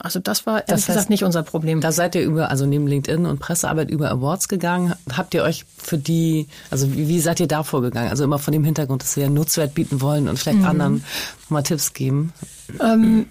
[0.00, 1.80] Also das war ehrlich das heißt, gesagt nicht unser Problem.
[1.80, 4.94] Da seid ihr über, also neben LinkedIn und Pressearbeit über Awards gegangen.
[5.12, 8.10] Habt ihr euch für die, also wie, wie seid ihr da vorgegangen?
[8.10, 10.66] Also immer von dem Hintergrund, dass wir ja Nutzwert bieten wollen und vielleicht mhm.
[10.66, 11.04] anderen
[11.48, 12.32] mal Tipps geben.
[12.80, 13.26] Ähm,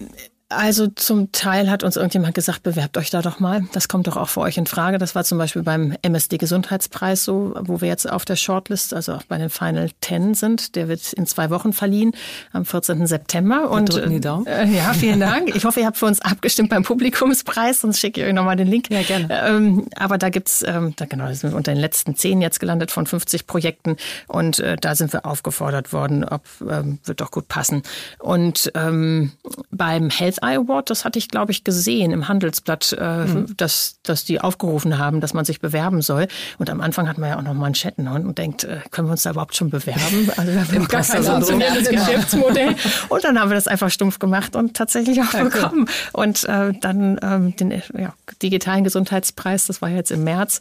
[0.56, 3.66] Also zum Teil hat uns irgendjemand gesagt, bewerbt euch da doch mal.
[3.74, 4.98] Das kommt doch auch für euch in Frage.
[4.98, 9.14] Das war zum Beispiel beim MSD Gesundheitspreis so, wo wir jetzt auf der Shortlist, also
[9.14, 10.76] auch bei den Final Ten sind.
[10.76, 12.14] Der wird in zwei Wochen verliehen,
[12.54, 13.06] am 14.
[13.08, 13.70] September.
[13.70, 14.46] Und drücken die Daumen.
[14.48, 15.56] Äh, ja, vielen Dank.
[15.56, 18.68] Ich hoffe, ihr habt für uns abgestimmt beim Publikumspreis, sonst schicke ich euch nochmal den
[18.68, 18.90] Link.
[18.90, 19.28] Ja, gerne.
[19.32, 22.92] Ähm, aber da gibt's, ähm, da genau, sind wir unter den letzten zehn jetzt gelandet
[22.92, 23.98] von 50 Projekten
[24.28, 27.84] und äh, da sind wir aufgefordert worden, ob ähm, wird doch gut passen.
[28.20, 29.32] Und ähm,
[29.72, 33.58] beim Health Eye Award, das hatte ich, glaube ich, gesehen im Handelsblatt, äh, mhm.
[33.58, 36.28] dass, dass die aufgerufen haben, dass man sich bewerben soll.
[36.58, 39.24] Und am Anfang hat man ja auch noch Manschetten und denkt, äh, können wir uns
[39.24, 40.32] da überhaupt schon bewerben?
[40.38, 42.76] Also wir haben gar kein funktionierendes Geschäftsmodell.
[43.10, 45.88] Und dann haben wir das einfach stumpf gemacht und tatsächlich auch bekommen.
[46.14, 50.60] Und äh, dann ähm, den ja, digitalen Gesundheitspreis, das war jetzt im März.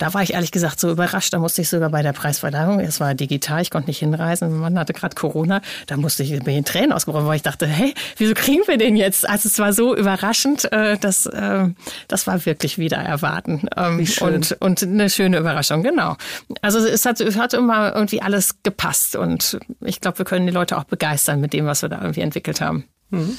[0.00, 1.34] Da war ich ehrlich gesagt so überrascht.
[1.34, 4.60] Da musste ich sogar bei der Preisverleihung, es war digital, ich konnte nicht hinreisen, mein
[4.60, 7.92] Mann hatte gerade Corona, da musste ich mir in Tränen ausgebrochen, weil ich dachte, hey,
[8.16, 9.28] wieso kriegen wir den jetzt?
[9.28, 11.68] Also es war so überraschend, äh, dass äh,
[12.08, 13.68] das war wirklich wieder erwarten.
[13.76, 16.16] Ähm, und, und eine schöne Überraschung, genau.
[16.62, 20.52] Also es hat, es hat immer irgendwie alles gepasst und ich glaube, wir können die
[20.52, 22.84] Leute auch begeistern mit dem, was wir da irgendwie entwickelt haben.
[23.10, 23.36] Mhm.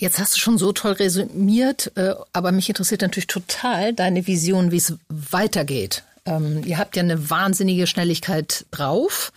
[0.00, 4.70] Jetzt hast du schon so toll resümiert, äh, aber mich interessiert natürlich total deine Vision,
[4.70, 6.04] wie es weitergeht.
[6.24, 9.32] Ähm, ihr habt ja eine wahnsinnige Schnelligkeit drauf.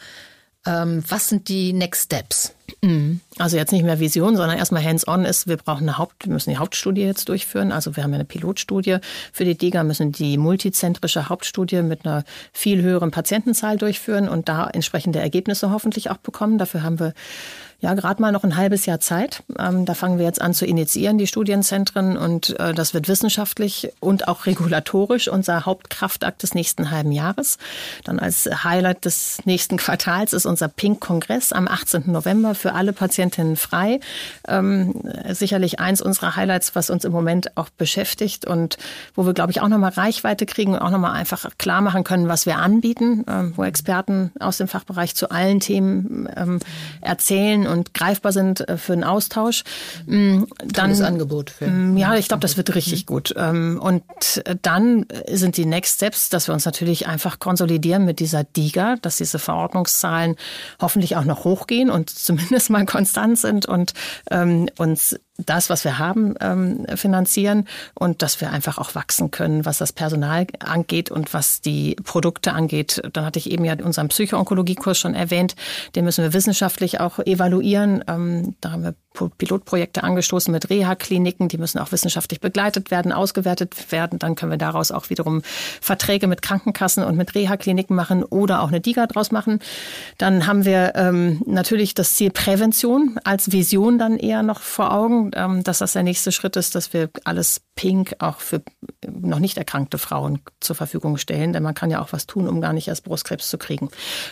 [0.67, 2.53] Ähm, was sind die Next Steps?
[2.81, 3.21] Mhm.
[3.39, 6.51] Also jetzt nicht mehr Vision, sondern erstmal hands-on ist, wir brauchen eine Haupt, wir müssen
[6.51, 7.71] die Hauptstudie jetzt durchführen.
[7.71, 8.97] Also wir haben ja eine Pilotstudie
[9.33, 14.69] für die DIGA, müssen die multizentrische Hauptstudie mit einer viel höheren Patientenzahl durchführen und da
[14.69, 16.59] entsprechende Ergebnisse hoffentlich auch bekommen.
[16.59, 17.13] Dafür haben wir
[17.81, 19.41] ja, gerade mal noch ein halbes Jahr Zeit.
[19.57, 22.15] Ähm, da fangen wir jetzt an zu initiieren, die Studienzentren.
[22.15, 27.57] Und äh, das wird wissenschaftlich und auch regulatorisch unser Hauptkraftakt des nächsten halben Jahres.
[28.03, 32.03] Dann als Highlight des nächsten Quartals ist unser Pink-Kongress am 18.
[32.11, 33.99] November für alle Patientinnen frei.
[34.47, 38.77] Ähm, sicherlich eins unserer Highlights, was uns im Moment auch beschäftigt und
[39.15, 42.27] wo wir, glaube ich, auch nochmal Reichweite kriegen und auch nochmal einfach klar machen können,
[42.27, 46.59] was wir anbieten, ähm, wo Experten aus dem Fachbereich zu allen Themen ähm,
[47.01, 49.63] erzählen und greifbar sind äh, für einen Austausch.
[50.05, 51.49] Mm, dann, Tolles Angebot.
[51.49, 53.33] Für mm, ja, ich glaube, das wird richtig gut.
[53.37, 54.03] Ähm, und
[54.45, 58.97] äh, dann sind die Next Steps, dass wir uns natürlich einfach konsolidieren mit dieser DIGA,
[59.01, 60.35] dass diese Verordnungszahlen
[60.79, 63.93] hoffentlich auch noch hochgehen und zumindest mal konstant sind und
[64.29, 65.15] ähm, uns
[65.45, 69.93] das, was wir haben, ähm, finanzieren und dass wir einfach auch wachsen können, was das
[69.93, 73.01] Personal angeht und was die Produkte angeht.
[73.13, 75.55] Dann hatte ich eben ja unseren Psychoonkologiekurs schon erwähnt.
[75.95, 78.03] Den müssen wir wissenschaftlich auch evaluieren.
[78.07, 81.47] Ähm, da haben wir Pilotprojekte angestoßen mit Reha-Kliniken.
[81.47, 84.19] Die müssen auch wissenschaftlich begleitet werden, ausgewertet werden.
[84.19, 85.41] Dann können wir daraus auch wiederum
[85.81, 89.59] Verträge mit Krankenkassen und mit Reha-Kliniken machen oder auch eine DIGA draus machen.
[90.17, 95.31] Dann haben wir ähm, natürlich das Ziel Prävention als Vision dann eher noch vor Augen,
[95.35, 98.61] ähm, dass das der nächste Schritt ist, dass wir alles Pink auch für
[99.09, 101.53] noch nicht erkrankte Frauen zur Verfügung stellen.
[101.53, 103.89] Denn man kann ja auch was tun, um gar nicht erst Brustkrebs zu kriegen.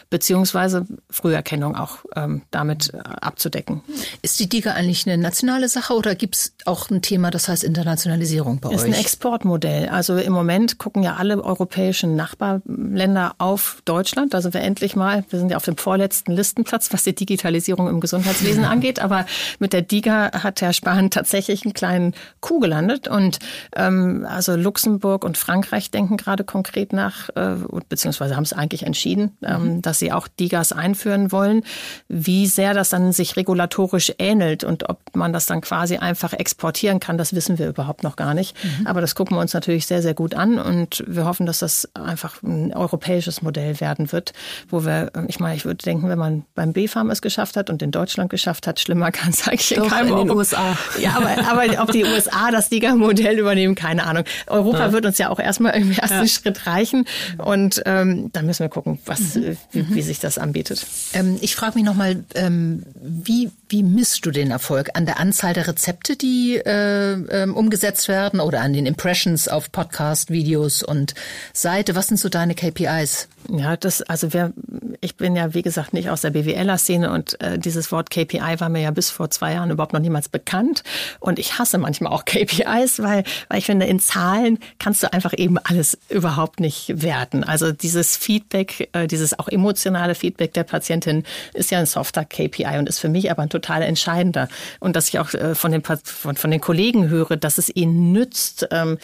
[0.09, 3.81] Beziehungsweise Früherkennung auch ähm, damit äh, abzudecken.
[4.21, 7.47] Ist die DIGA Pflege eigentlich eine nationale Sache oder gibt es auch ein Thema, das
[7.47, 8.89] heißt Internationalisierung bei ist euch?
[8.89, 9.89] Ist ein Exportmodell.
[9.89, 14.35] Also im Moment gucken ja alle europäischen Nachbarländer auf Deutschland.
[14.35, 17.99] Also wir endlich mal, wir sind ja auf dem vorletzten Listenplatz, was die Digitalisierung im
[17.99, 18.99] Gesundheitswesen angeht.
[18.99, 19.25] Aber
[19.59, 23.07] mit der DIGA hat Herr Spahn tatsächlich einen kleinen Kuh gelandet.
[23.07, 23.39] Und
[23.75, 27.55] ähm, also Luxemburg und Frankreich denken gerade konkret nach, äh,
[27.87, 29.81] beziehungsweise haben es eigentlich entschieden, ähm, mhm.
[29.81, 31.63] dass sie auch DIGAs einführen wollen.
[32.07, 34.63] Wie sehr das dann sich regulatorisch ähnelt, Welt.
[34.63, 38.33] Und ob man das dann quasi einfach exportieren kann, das wissen wir überhaupt noch gar
[38.33, 38.55] nicht.
[38.63, 38.87] Mhm.
[38.87, 40.59] Aber das gucken wir uns natürlich sehr, sehr gut an.
[40.59, 44.33] Und wir hoffen, dass das einfach ein europäisches Modell werden wird,
[44.69, 47.81] wo wir, ich meine, ich würde denken, wenn man beim B-Farm es geschafft hat und
[47.81, 50.77] in Deutschland geschafft hat, schlimmer kann es eigentlich Doch, in keinem in den USA.
[50.99, 54.23] Ja, aber, aber ob die USA das Liga-Modell übernehmen, keine Ahnung.
[54.47, 54.91] Europa ja.
[54.91, 56.27] wird uns ja auch erstmal im ersten ja.
[56.27, 57.05] Schritt reichen.
[57.37, 59.57] Und ähm, dann müssen wir gucken, was, mhm.
[59.71, 60.85] wie, wie, sich das anbietet.
[61.13, 64.89] Ähm, ich frage mich nochmal, ähm, wie, wie misst du den Erfolg?
[64.93, 69.71] An der Anzahl der Rezepte, die äh, äh, umgesetzt werden oder an den Impressions auf
[69.71, 71.13] Podcast, Videos und
[71.53, 71.95] Seite?
[71.95, 73.27] Was sind so deine KPIs?
[73.47, 74.53] Ja, das, also wer,
[75.01, 78.69] ich bin ja, wie gesagt, nicht aus der BWLer-Szene und äh, dieses Wort KPI war
[78.69, 80.83] mir ja bis vor zwei Jahren überhaupt noch niemals bekannt.
[81.19, 85.33] Und ich hasse manchmal auch KPIs, weil, weil ich finde, in Zahlen kannst du einfach
[85.37, 87.43] eben alles überhaupt nicht werten.
[87.43, 91.23] Also dieses Feedback, äh, dieses auch emotionale Feedback der Patientin
[91.53, 94.47] ist ja ein softer KPI und ist für mich aber ein total entscheidender.
[94.79, 98.11] Und dass ich auch äh, von, den, von, von den Kollegen höre, dass es ihnen
[98.11, 98.97] nützt, ähm,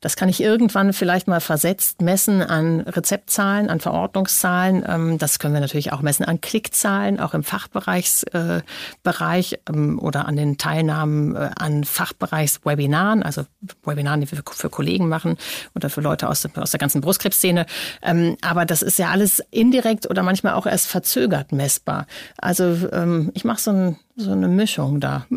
[0.00, 4.84] Das kann ich irgendwann vielleicht mal versetzt messen an Rezeptzahlen, an Verordnungszahlen.
[4.86, 10.26] Ähm, das können wir natürlich auch messen an Klickzahlen, auch im Fachbereichsbereich äh, ähm, oder
[10.26, 13.44] an den Teilnahmen äh, an Fachbereichswebinaren, also
[13.84, 15.36] Webinaren, die wir für Kollegen machen
[15.74, 17.66] oder für Leute aus der, ganzen Brustkrebsszene.
[18.02, 22.06] Ähm, aber das ist ja alles indirekt oder manchmal auch erst verzögert messbar.
[22.38, 22.70] Also
[23.34, 25.26] ich mache so ein so eine Mischung da.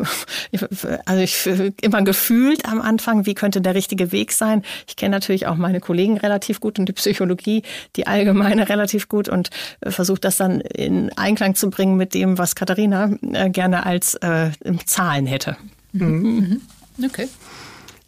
[1.06, 1.46] Also ich
[1.82, 4.62] immer gefühlt am Anfang, wie könnte der richtige Weg sein.
[4.86, 7.62] Ich kenne natürlich auch meine Kollegen relativ gut und die Psychologie,
[7.96, 12.38] die allgemeine relativ gut und äh, versuche das dann in Einklang zu bringen mit dem,
[12.38, 14.50] was Katharina äh, gerne als äh,
[14.86, 15.56] Zahlen hätte.
[15.92, 16.06] Mhm.
[16.06, 16.60] mhm.
[17.04, 17.28] Okay.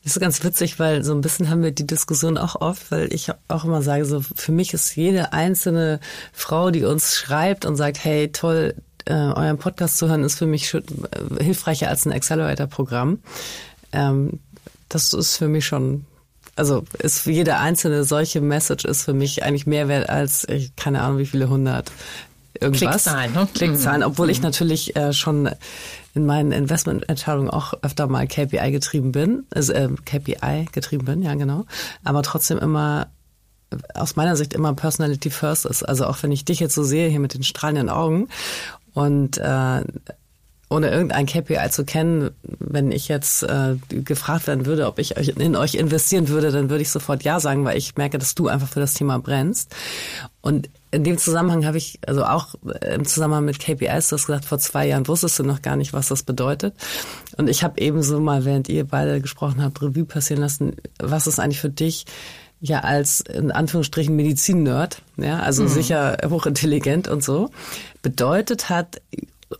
[0.06, 3.12] Das ist ganz witzig, weil so ein bisschen haben wir die Diskussion auch oft, weil
[3.12, 5.98] ich auch immer sage, so für mich ist jede einzelne
[6.32, 8.76] Frau, die uns schreibt und sagt, hey, toll,
[9.06, 13.20] äh, euren Podcast zu hören, ist für mich schon, äh, hilfreicher als ein Accelerator-Programm.
[13.92, 14.40] Ähm,
[14.88, 16.06] das ist für mich schon,
[16.54, 21.02] also ist jede einzelne solche Message ist für mich eigentlich mehr wert als, ich keine
[21.02, 21.90] Ahnung, wie viele hundert
[22.60, 23.04] irgendwas.
[23.04, 23.48] Klickzahlen, ne?
[23.52, 24.06] Klickzahlen, mhm.
[24.06, 24.44] obwohl ich mhm.
[24.44, 25.50] natürlich äh, schon
[26.14, 31.34] in meinen Investmententscheidungen auch öfter mal KPI getrieben bin, also äh, KPI getrieben bin, ja
[31.34, 31.66] genau,
[32.04, 33.08] aber trotzdem immer
[33.94, 35.82] aus meiner Sicht immer Personality First ist.
[35.82, 38.28] Also auch wenn ich dich jetzt so sehe hier mit den strahlenden Augen
[38.96, 39.82] und äh,
[40.70, 45.54] ohne irgendein KPI zu kennen, wenn ich jetzt äh, gefragt werden würde, ob ich in
[45.54, 48.68] euch investieren würde, dann würde ich sofort ja sagen, weil ich merke, dass du einfach
[48.68, 49.76] für das Thema brennst.
[50.40, 52.54] Und in dem Zusammenhang habe ich, also auch
[52.90, 55.92] im Zusammenhang mit KPIs, du hast gesagt, vor zwei Jahren wusstest du noch gar nicht,
[55.92, 56.74] was das bedeutet.
[57.36, 61.38] Und ich habe ebenso mal, während ihr beide gesprochen habt, Revue passieren lassen, was ist
[61.38, 62.06] eigentlich für dich
[62.60, 65.68] ja als in Anführungsstrichen Medizin-Nerd, ja, also mhm.
[65.68, 67.50] sicher hochintelligent und so,
[68.02, 69.00] bedeutet hat,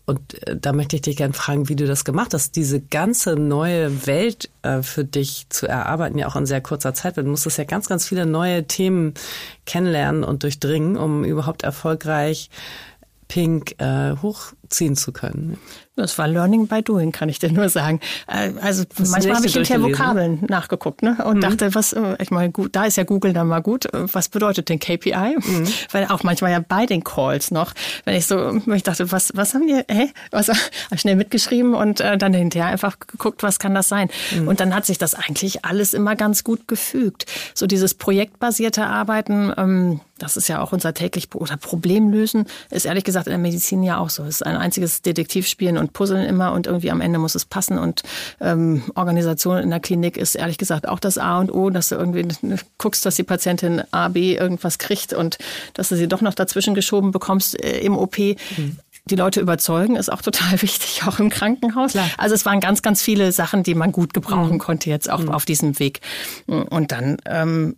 [0.04, 3.36] und äh, da möchte ich dich gerne fragen, wie du das gemacht hast, diese ganze
[3.36, 7.16] neue Welt äh, für dich zu erarbeiten, ja auch in sehr kurzer Zeit.
[7.16, 9.14] Du musstest ja ganz, ganz viele neue Themen
[9.64, 12.50] kennenlernen und durchdringen, um überhaupt erfolgreich
[13.28, 14.14] Pink äh,
[14.66, 15.58] hochziehen zu können.
[15.96, 18.00] Das war Learning by Doing, kann ich dir nur sagen.
[18.26, 21.16] Äh, also das manchmal habe ich hinterher Vokabeln nachgeguckt ne?
[21.24, 21.40] und mhm.
[21.40, 23.88] dachte, was, äh, ich meine, gut, da ist ja Google dann mal gut.
[23.92, 25.36] Was bedeutet denn KPI?
[25.38, 25.66] Mhm.
[25.92, 27.72] Weil auch manchmal ja bei den Calls noch,
[28.04, 30.10] wenn ich so, ich dachte, was, was haben die, hä?
[30.30, 30.50] Was,
[30.96, 34.10] schnell mitgeschrieben und äh, dann hinterher einfach geguckt, was kann das sein?
[34.34, 34.48] Mhm.
[34.48, 37.24] Und dann hat sich das eigentlich alles immer ganz gut gefügt.
[37.54, 43.04] So dieses projektbasierte Arbeiten, ähm, das ist ja auch unser täglich oder Problemlösen, ist ehrlich
[43.04, 44.22] gesagt in der Medizin ja auch so.
[44.22, 47.78] Es ist ein einziges Detektivspielen und Puzzeln immer und irgendwie am Ende muss es passen.
[47.78, 48.02] Und
[48.40, 51.96] ähm, Organisation in der Klinik ist ehrlich gesagt auch das A und O, dass du
[51.96, 52.26] irgendwie
[52.78, 55.38] guckst, dass die Patientin A, B irgendwas kriegt und
[55.74, 58.18] dass du sie doch noch dazwischen geschoben bekommst äh, im OP.
[58.18, 61.92] Mhm die Leute überzeugen ist auch total wichtig, auch im Krankenhaus.
[61.92, 62.10] Klar.
[62.18, 64.58] Also es waren ganz, ganz viele Sachen, die man gut gebrauchen mhm.
[64.58, 65.28] konnte jetzt auch mhm.
[65.28, 66.00] auf diesem Weg.
[66.46, 67.76] Und dann ähm,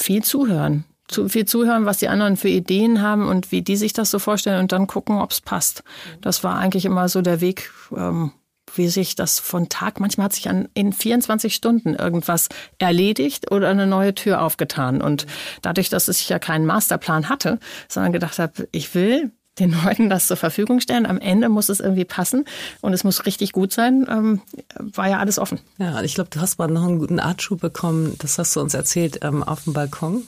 [0.00, 0.84] viel zuhören
[1.14, 4.18] zu viel zuhören, was die anderen für Ideen haben und wie die sich das so
[4.18, 5.84] vorstellen und dann gucken, ob es passt.
[6.20, 8.32] Das war eigentlich immer so der Weg, ähm,
[8.74, 12.48] wie sich das von Tag, manchmal hat sich an, in 24 Stunden irgendwas
[12.78, 15.00] erledigt oder eine neue Tür aufgetan.
[15.00, 15.26] Und
[15.62, 20.26] dadurch, dass ich ja keinen Masterplan hatte, sondern gedacht habe, ich will den Leuten das
[20.26, 21.06] zur Verfügung stellen.
[21.06, 22.44] Am Ende muss es irgendwie passen
[22.80, 24.06] und es muss richtig gut sein.
[24.10, 24.40] Ähm,
[24.78, 25.60] war ja alles offen.
[25.78, 28.16] Ja, ich glaube, du hast mal noch einen guten Artschub bekommen.
[28.18, 30.22] Das hast du uns erzählt ähm, auf dem Balkon.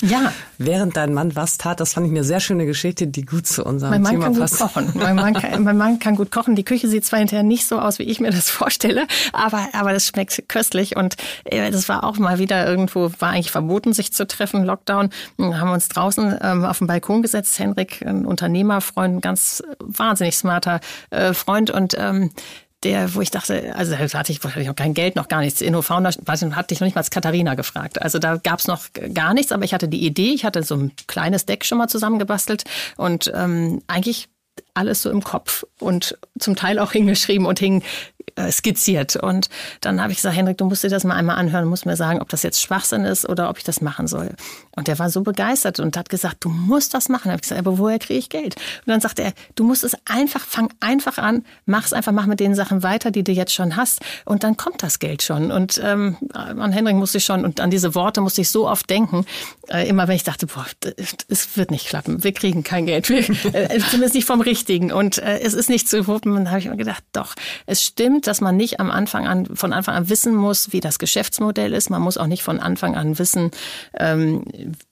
[0.00, 0.32] Ja.
[0.58, 3.64] Während dein Mann was tat, das fand ich eine sehr schöne Geschichte, die gut zu
[3.64, 4.58] unserem mein Mann Thema kann passt.
[4.58, 4.92] Gut kochen.
[4.94, 6.56] Mein Mann, kann, mein Mann kann gut kochen.
[6.56, 9.92] Die Küche sieht zwar hinterher nicht so aus, wie ich mir das vorstelle, aber, aber
[9.92, 10.96] das schmeckt köstlich.
[10.96, 15.10] Und äh, das war auch mal wieder irgendwo, war eigentlich verboten, sich zu treffen, Lockdown.
[15.36, 17.58] Wir haben uns draußen ähm, auf den Balkon gesetzt.
[17.58, 18.24] Henrik, ein
[18.70, 22.30] Unternehmerfreund, ein ganz wahnsinnig smarter äh, Freund und ähm,
[22.82, 25.60] der, wo ich dachte, also da hatte ich wahrscheinlich noch kein Geld, noch gar nichts.
[25.60, 28.00] InnoFounder hatte ich noch nicht mal als Katharina gefragt.
[28.00, 30.76] Also da gab es noch gar nichts, aber ich hatte die Idee, ich hatte so
[30.76, 32.64] ein kleines Deck schon mal zusammengebastelt
[32.96, 34.28] und ähm, eigentlich
[34.72, 37.84] alles so im Kopf und zum Teil auch hingeschrieben und hing äh,
[38.50, 39.16] skizziert.
[39.16, 39.48] Und
[39.80, 42.20] dann habe ich gesagt, Henrik, du musst dir das mal einmal anhören, musst mir sagen,
[42.20, 44.34] ob das jetzt Schwachsinn ist oder ob ich das machen soll.
[44.76, 47.24] Und der war so begeistert und hat gesagt, du musst das machen.
[47.24, 48.56] Da habe ich gesagt, aber woher kriege ich Geld?
[48.56, 52.26] Und dann sagte er, du musst es einfach, fang einfach an, mach es einfach, mach
[52.26, 55.50] mit den Sachen weiter, die du jetzt schon hast und dann kommt das Geld schon.
[55.50, 58.88] Und ähm, an Henrik musste ich schon und an diese Worte musste ich so oft
[58.88, 59.26] denken,
[59.68, 60.66] äh, immer wenn ich dachte, boah,
[61.28, 63.18] es wird nicht klappen, wir kriegen kein Geld, wir,
[63.54, 66.36] äh, zumindest nicht vom Richtigen und äh, es ist nicht zu wuppen.
[66.36, 67.34] Und da habe ich mir gedacht, doch,
[67.66, 70.98] es stimmt, dass man nicht am Anfang an, von Anfang an wissen muss, wie das
[70.98, 71.90] Geschäftsmodell ist.
[71.90, 73.50] Man muss auch nicht von Anfang an wissen,
[73.98, 74.44] ähm,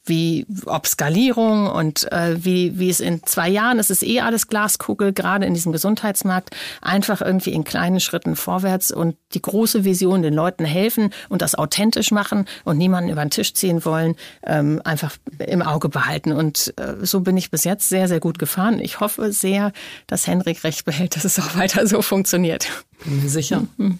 [0.08, 4.48] wie ob Skalierung und äh, wie, wie es in zwei Jahren, es ist eh alles
[4.48, 10.22] Glaskugel, gerade in diesem Gesundheitsmarkt, einfach irgendwie in kleinen Schritten vorwärts und die große Vision
[10.22, 14.80] den Leuten helfen und das authentisch machen und niemanden über den Tisch ziehen wollen, ähm,
[14.84, 16.32] einfach im Auge behalten.
[16.32, 18.80] Und äh, so bin ich bis jetzt sehr, sehr gut gefahren.
[18.80, 19.72] Ich hoffe sehr,
[20.06, 22.68] dass Henrik recht behält, dass es auch weiter so funktioniert.
[23.04, 23.64] Bin mir sicher.
[23.76, 23.98] Mhm.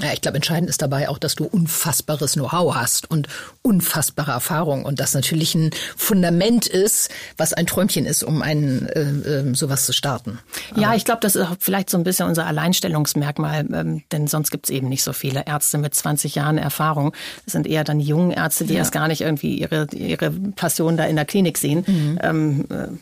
[0.00, 3.28] Ja, ich glaube, entscheidend ist dabei auch, dass du unfassbares Know-how hast und
[3.62, 9.00] unfassbare Erfahrung und das natürlich ein Fundament ist, was ein Träumchen ist, um ein äh,
[9.00, 10.38] äh, sowas zu starten.
[10.76, 14.50] Ja, ich glaube, das ist auch vielleicht so ein bisschen unser Alleinstellungsmerkmal, ähm, denn sonst
[14.50, 17.14] gibt es eben nicht so viele Ärzte mit 20 Jahren Erfahrung.
[17.46, 18.80] Es sind eher dann die jungen Ärzte, die ja.
[18.80, 21.84] erst gar nicht irgendwie ihre, ihre Passion da in der Klinik sehen.
[21.86, 22.18] Mhm.
[22.22, 22.98] Ähm,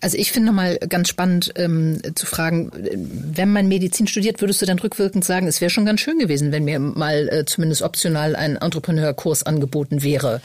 [0.00, 4.66] also ich finde nochmal ganz spannend ähm, zu fragen, wenn man Medizin studiert, würdest du
[4.66, 8.36] dann rückwirkend sagen, es wäre schon ganz schön gewesen, wenn mir mal äh, zumindest optional
[8.36, 10.42] ein Entrepreneurkurs angeboten wäre?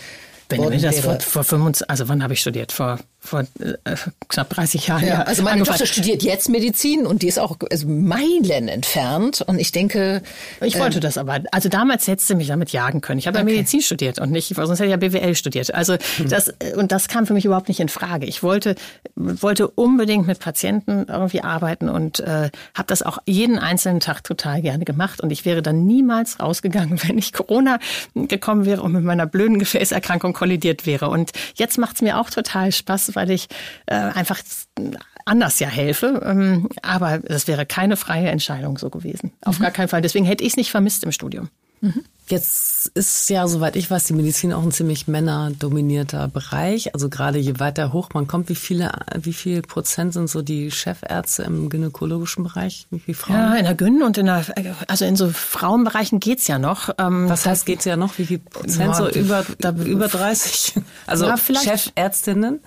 [0.50, 2.72] Wenn mir das vor, vor 25, also wann habe ich studiert?
[2.72, 3.96] Vor vor äh,
[4.28, 5.08] knapp 30 Jahren.
[5.08, 9.60] Ja, also meine Tochter studiert jetzt Medizin und die ist auch also Meilen entfernt und
[9.60, 10.22] ich denke...
[10.62, 11.40] Ich wollte ähm, das aber.
[11.52, 13.20] Also damals hättest du mich damit jagen können.
[13.20, 13.50] Ich habe okay.
[13.50, 15.74] ja Medizin studiert und nicht, sonst hätte ich ja BWL studiert.
[15.74, 16.30] Also hm.
[16.30, 18.26] das, und das kam für mich überhaupt nicht in Frage.
[18.26, 18.76] Ich wollte,
[19.16, 24.62] wollte unbedingt mit Patienten irgendwie arbeiten und äh, habe das auch jeden einzelnen Tag total
[24.62, 27.80] gerne gemacht und ich wäre dann niemals rausgegangen, wenn ich Corona
[28.16, 31.10] gekommen wäre und mit meiner blöden Gefäßerkrankung kollidiert wäre.
[31.10, 33.48] Und jetzt macht es mir auch total Spaß, weil ich
[33.86, 34.40] äh, einfach
[35.26, 36.22] anders ja helfe.
[36.26, 39.32] Ähm, aber das wäre keine freie Entscheidung so gewesen.
[39.44, 39.64] Auf mhm.
[39.64, 40.02] gar keinen Fall.
[40.02, 41.50] Deswegen hätte ich es nicht vermisst im Studium.
[41.82, 42.06] Mhm.
[42.28, 46.94] Jetzt ist ja, soweit ich weiß, die Medizin auch ein ziemlich männerdominierter Bereich.
[46.94, 50.72] Also gerade je weiter hoch man kommt, wie viele, wie viel Prozent sind so die
[50.72, 52.88] Chefärzte im gynäkologischen Bereich?
[52.92, 53.36] Wie viele Frauen?
[53.36, 54.46] Ja, in der Gyn und in der,
[54.88, 56.90] also in so Frauenbereichen geht's ja noch.
[56.98, 58.18] Ähm, Was heißt geht's ja noch?
[58.18, 58.80] Wie viel Prozent?
[58.80, 60.76] Ja, so über, da, über 30?
[61.06, 62.62] Also ja, Chefärztinnen?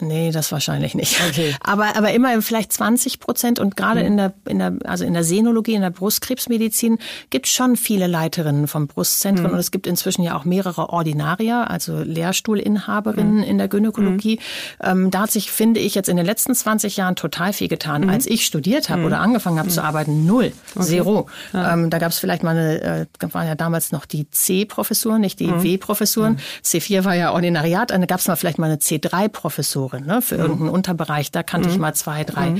[0.00, 1.20] Nee, das wahrscheinlich nicht.
[1.28, 1.56] Okay.
[1.60, 4.06] Aber, aber immerhin vielleicht 20 Prozent und gerade mhm.
[4.06, 6.98] in der, in der, also in der Senologie, in der Brustkrebsmedizin
[7.30, 9.54] gibt es schon viele Leiterinnen vom Brustzentrum mhm.
[9.54, 13.42] und es gibt inzwischen ja auch mehrere Ordinarier, also Lehrstuhlinhaberinnen mhm.
[13.42, 14.38] in der Gynäkologie.
[14.80, 14.88] Mhm.
[14.88, 18.02] Ähm, da hat sich, finde ich, jetzt in den letzten 20 Jahren total viel getan.
[18.02, 18.10] Mhm.
[18.10, 19.06] Als ich studiert habe mhm.
[19.06, 20.84] oder angefangen habe zu arbeiten, null, okay.
[20.84, 21.26] zero.
[21.52, 21.74] Ja.
[21.74, 25.40] Ähm, da gab es vielleicht mal eine, äh, waren ja damals noch die C-Professuren, nicht
[25.40, 26.38] die W-Professuren.
[26.64, 29.87] C4 war ja Ordinariat, dann gab es mal vielleicht mal eine C3-Professur.
[29.88, 30.40] Sensorin ne, für mhm.
[30.40, 31.30] irgendeinen Unterbereich.
[31.30, 31.74] Da kannte mhm.
[31.74, 32.54] ich mal zwei, drei.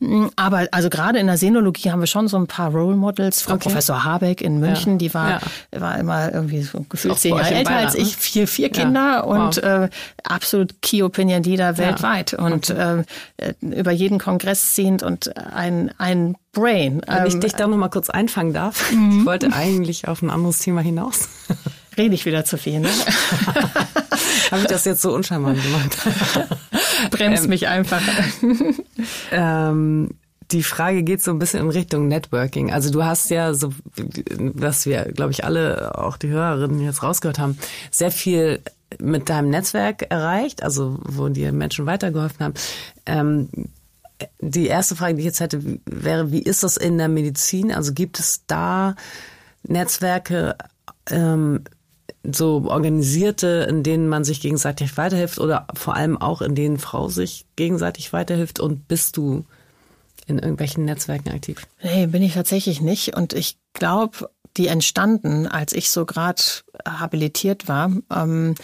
[0.00, 0.30] Mhm.
[0.36, 3.42] Aber also gerade in der Senologie haben wir schon so ein paar Role Models.
[3.42, 3.68] Frau okay.
[3.68, 4.98] Professor Habeck in München, ja.
[4.98, 5.80] die war, ja.
[5.80, 8.16] war immer irgendwie so gefühlt zehn Jahre älter als ich, ne?
[8.18, 9.20] vier, vier Kinder ja.
[9.20, 9.62] und wow.
[9.62, 9.88] äh,
[10.24, 13.04] absolut Key Opinion Leader weltweit und okay.
[13.36, 17.02] äh, über jeden Kongress ziehend und ein, ein Brain.
[17.06, 18.92] Wenn ähm, ich dich da noch mal kurz einfangen darf.
[18.92, 19.20] Mhm.
[19.20, 21.28] Ich wollte eigentlich auf ein anderes Thema hinaus.
[21.96, 22.88] Rede ich wieder zu viel, ne?
[24.50, 25.96] Habe ich das jetzt so uncharmant gemacht?
[27.10, 28.02] Bremst ähm, mich einfach.
[29.32, 30.10] ähm,
[30.50, 32.72] die Frage geht so ein bisschen in Richtung Networking.
[32.72, 33.72] Also du hast ja, so
[34.36, 37.56] was wir, glaube ich, alle, auch die Hörerinnen jetzt rausgehört haben,
[37.90, 38.60] sehr viel
[38.98, 42.54] mit deinem Netzwerk erreicht, also wo dir Menschen weitergeholfen haben.
[43.06, 43.48] Ähm,
[44.40, 47.72] die erste Frage, die ich jetzt hätte, wäre, wie ist das in der Medizin?
[47.72, 48.96] Also gibt es da
[49.62, 50.56] Netzwerke,
[51.08, 51.64] ähm,
[52.22, 57.08] so organisierte, in denen man sich gegenseitig weiterhilft oder vor allem auch in denen Frau
[57.08, 59.44] sich gegenseitig weiterhilft und bist du
[60.26, 61.66] in irgendwelchen Netzwerken aktiv?
[61.82, 66.42] Nee, bin ich tatsächlich nicht und ich glaube, die entstanden, als ich so gerade
[66.86, 67.92] habilitiert war.
[68.14, 68.54] Ähm,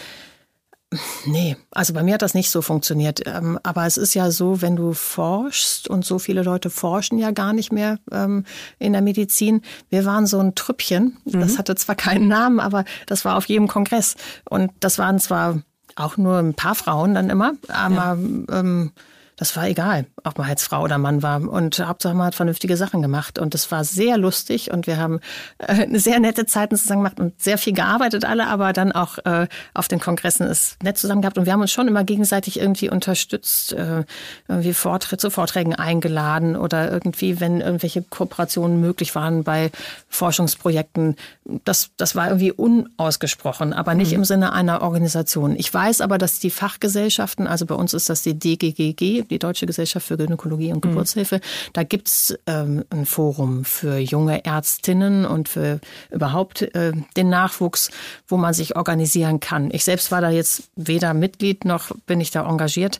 [1.25, 3.21] Nee, also bei mir hat das nicht so funktioniert.
[3.25, 7.31] Ähm, aber es ist ja so, wenn du forschst und so viele Leute forschen ja
[7.31, 8.45] gar nicht mehr ähm,
[8.79, 9.61] in der Medizin.
[9.89, 11.17] Wir waren so ein Trüppchen.
[11.25, 11.41] Mhm.
[11.41, 14.15] Das hatte zwar keinen Namen, aber das war auf jedem Kongress.
[14.49, 15.61] Und das waren zwar
[15.97, 18.17] auch nur ein paar Frauen dann immer, aber
[18.49, 18.59] ja.
[18.59, 18.91] ähm,
[19.37, 21.39] das war egal, ob man jetzt Frau oder Mann war.
[21.47, 23.37] Und Hauptsache man hat vernünftige Sachen gemacht.
[23.37, 25.19] Und es war sehr lustig und wir haben
[25.59, 29.19] äh, eine sehr nette Zeit zusammen gemacht und sehr viel gearbeitet alle, aber dann auch
[29.19, 31.37] äh, auf den Kongressen ist nett zusammen gehabt.
[31.37, 34.05] Und wir haben uns schon immer gegenseitig irgendwie unterstützt, äh,
[34.47, 39.69] irgendwie Vorträge, zu Vorträgen eingeladen oder irgendwie, wenn irgendwelche Kooperationen möglich waren bei
[40.09, 41.15] Forschungsprojekten.
[41.63, 44.17] Das, das war irgendwie unausgesprochen, aber nicht mhm.
[44.17, 45.55] im Sinne einer Organisation.
[45.55, 49.65] Ich weiß aber, dass die Fachgesellschaften, also bei uns ist das die DGGG, die Deutsche
[49.65, 50.89] Gesellschaft für Gynäkologie und mhm.
[50.89, 51.37] Geburtshilfe.
[51.37, 51.71] Mhm.
[51.73, 55.79] Da gibt's ähm, ein Forum für junge Ärztinnen und für
[56.11, 57.91] überhaupt äh, den Nachwuchs,
[58.27, 59.69] wo man sich organisieren kann.
[59.71, 62.99] Ich selbst war da jetzt weder Mitglied noch bin ich da engagiert.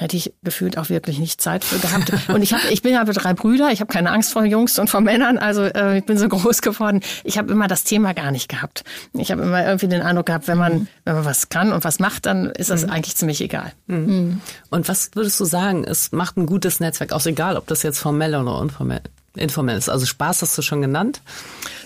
[0.00, 2.12] Hätte ich gefühlt auch wirklich nicht Zeit für gehabt.
[2.28, 4.78] Und ich habe, ich bin ja mit drei Brüder, ich habe keine Angst vor Jungs
[4.78, 7.00] und vor Männern, also äh, ich bin so groß geworden.
[7.24, 8.84] Ich habe immer das Thema gar nicht gehabt.
[9.14, 11.98] Ich habe immer irgendwie den Eindruck gehabt, wenn man, wenn man was kann und was
[11.98, 12.90] macht, dann ist das mhm.
[12.90, 13.72] eigentlich ziemlich egal.
[13.86, 14.40] Mhm.
[14.70, 17.98] Und was würdest du sagen, es macht ein gutes Netzwerk aus, egal ob das jetzt
[17.98, 19.02] formell oder unformell
[19.36, 19.88] informell ist?
[19.88, 21.20] Also Spaß hast du schon genannt.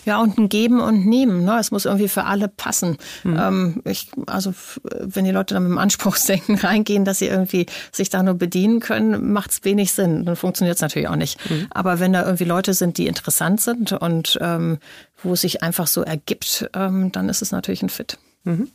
[0.04, 1.44] Ja, und ein Geben und Nehmen.
[1.44, 1.58] Ne?
[1.60, 2.96] Es muss irgendwie für alle passen.
[3.22, 3.38] Mhm.
[3.38, 8.10] Ähm, ich, also wenn die Leute dann mit dem Anspruchsdenken reingehen, dass sie irgendwie sich
[8.10, 10.24] da nur bedienen können, macht es wenig Sinn.
[10.24, 11.38] Dann funktioniert es natürlich auch nicht.
[11.48, 11.68] Mhm.
[11.70, 14.78] Aber wenn da irgendwie Leute sind, die interessant sind und ähm,
[15.22, 18.18] wo es sich einfach so ergibt, ähm, dann ist es natürlich ein Fit.
[18.44, 18.68] Mhm.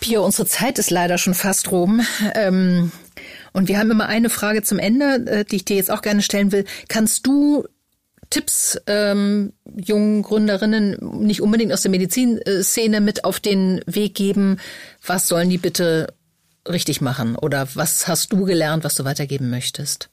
[0.00, 2.00] Pia, unsere Zeit ist leider schon fast rum.
[2.34, 2.90] Ähm,
[3.52, 6.22] und wir haben immer eine Frage zum Ende, äh, die ich dir jetzt auch gerne
[6.22, 6.64] stellen will.
[6.88, 7.64] Kannst du
[8.30, 14.58] Tipps ähm, jungen Gründerinnen, nicht unbedingt aus der Medizinszene, mit auf den Weg geben?
[15.06, 16.14] Was sollen die bitte
[16.66, 17.36] richtig machen?
[17.36, 20.08] Oder was hast du gelernt, was du weitergeben möchtest?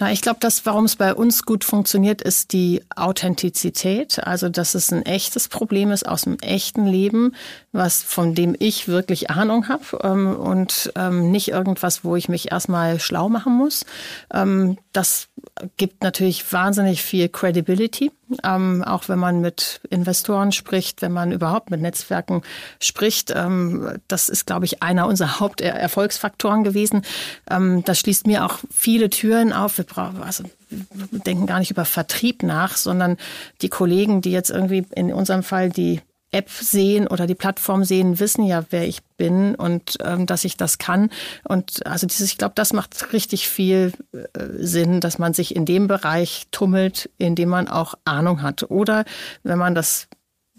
[0.00, 4.20] Na, ich glaube, das, warum es bei uns gut funktioniert, ist die Authentizität.
[4.24, 7.34] Also, dass es ein echtes Problem ist aus dem echten Leben,
[7.72, 12.52] was von dem ich wirklich Ahnung habe ähm, und ähm, nicht irgendwas, wo ich mich
[12.52, 13.84] erstmal schlau machen muss.
[14.32, 15.28] Ähm, das
[15.76, 18.10] gibt natürlich wahnsinnig viel Credibility,
[18.44, 22.42] ähm, auch wenn man mit Investoren spricht, wenn man überhaupt mit Netzwerken
[22.80, 23.32] spricht.
[23.34, 27.02] Ähm, das ist, glaube ich, einer unserer Haupterfolgsfaktoren gewesen.
[27.50, 29.78] Ähm, das schließt mir auch viele Türen auf.
[29.78, 33.16] Wir brauchen, also wir denken gar nicht über Vertrieb nach, sondern
[33.62, 36.00] die Kollegen, die jetzt irgendwie in unserem Fall die
[36.30, 40.56] App sehen oder die Plattform sehen, wissen ja, wer ich bin und ähm, dass ich
[40.56, 41.10] das kann.
[41.44, 44.18] Und also dieses, ich glaube, das macht richtig viel äh,
[44.58, 48.70] Sinn, dass man sich in dem Bereich tummelt, in dem man auch Ahnung hat.
[48.70, 49.04] Oder
[49.42, 50.08] wenn man das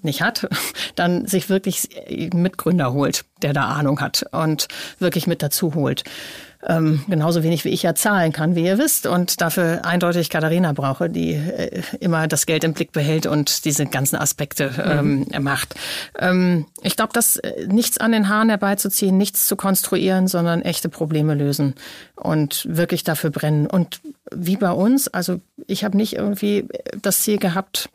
[0.02, 0.48] nicht hat,
[0.96, 1.90] dann sich wirklich
[2.34, 4.68] Mitgründer holt, der da Ahnung hat und
[4.98, 6.04] wirklich mit dazu holt
[6.68, 9.08] ähm, genauso wenig wie ich ja zahlen kann, wie ihr wisst.
[9.08, 13.86] Und dafür eindeutig Katharina brauche, die äh, immer das Geld im Blick behält und diese
[13.86, 15.44] ganzen Aspekte ähm, mhm.
[15.44, 15.76] macht.
[16.18, 20.90] Ähm, ich glaube, dass äh, nichts an den Haaren herbeizuziehen, nichts zu konstruieren, sondern echte
[20.90, 21.76] Probleme lösen
[22.16, 23.68] und wirklich dafür brennen.
[23.68, 24.02] Und
[24.32, 26.68] wie bei uns, also ich habe nicht irgendwie
[27.02, 27.90] das Ziel gehabt,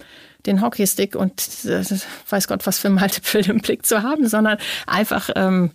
[0.46, 1.82] den Hockeystick und äh,
[2.28, 5.70] weiß Gott was für Multiple im Blick zu haben, sondern einfach ähm,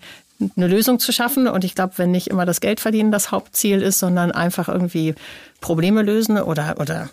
[0.55, 1.47] eine Lösung zu schaffen.
[1.47, 5.15] Und ich glaube, wenn nicht immer das Geld verdienen das Hauptziel ist, sondern einfach irgendwie
[5.61, 7.09] Probleme lösen oder, oder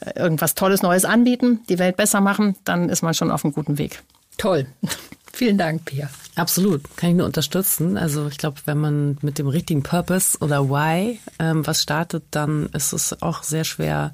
[0.00, 3.54] äh, irgendwas Tolles Neues anbieten, die Welt besser machen, dann ist man schon auf einem
[3.54, 4.02] guten Weg.
[4.36, 4.66] Toll.
[5.32, 6.08] Vielen Dank, Pia.
[6.36, 7.96] Absolut, kann ich nur unterstützen.
[7.96, 12.66] Also ich glaube, wenn man mit dem richtigen Purpose oder Why ähm, was startet, dann
[12.72, 14.12] ist es auch sehr schwer,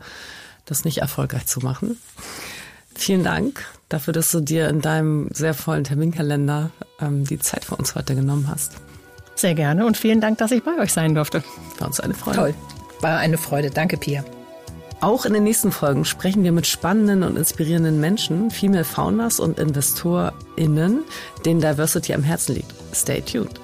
[0.64, 1.98] das nicht erfolgreich zu machen.
[2.94, 6.70] Vielen Dank dafür, dass du dir in deinem sehr vollen Terminkalender
[7.00, 8.72] ähm, die Zeit für uns heute genommen hast.
[9.34, 11.42] Sehr gerne und vielen Dank, dass ich bei euch sein durfte.
[11.78, 12.36] War uns eine Freude.
[12.36, 12.54] Toll,
[13.00, 13.70] war eine Freude.
[13.70, 14.24] Danke, Pia.
[15.00, 19.58] Auch in den nächsten Folgen sprechen wir mit spannenden und inspirierenden Menschen, Female Founders und
[19.58, 21.04] InvestorInnen,
[21.46, 22.74] denen Diversity am Herzen liegt.
[22.94, 23.60] Stay tuned.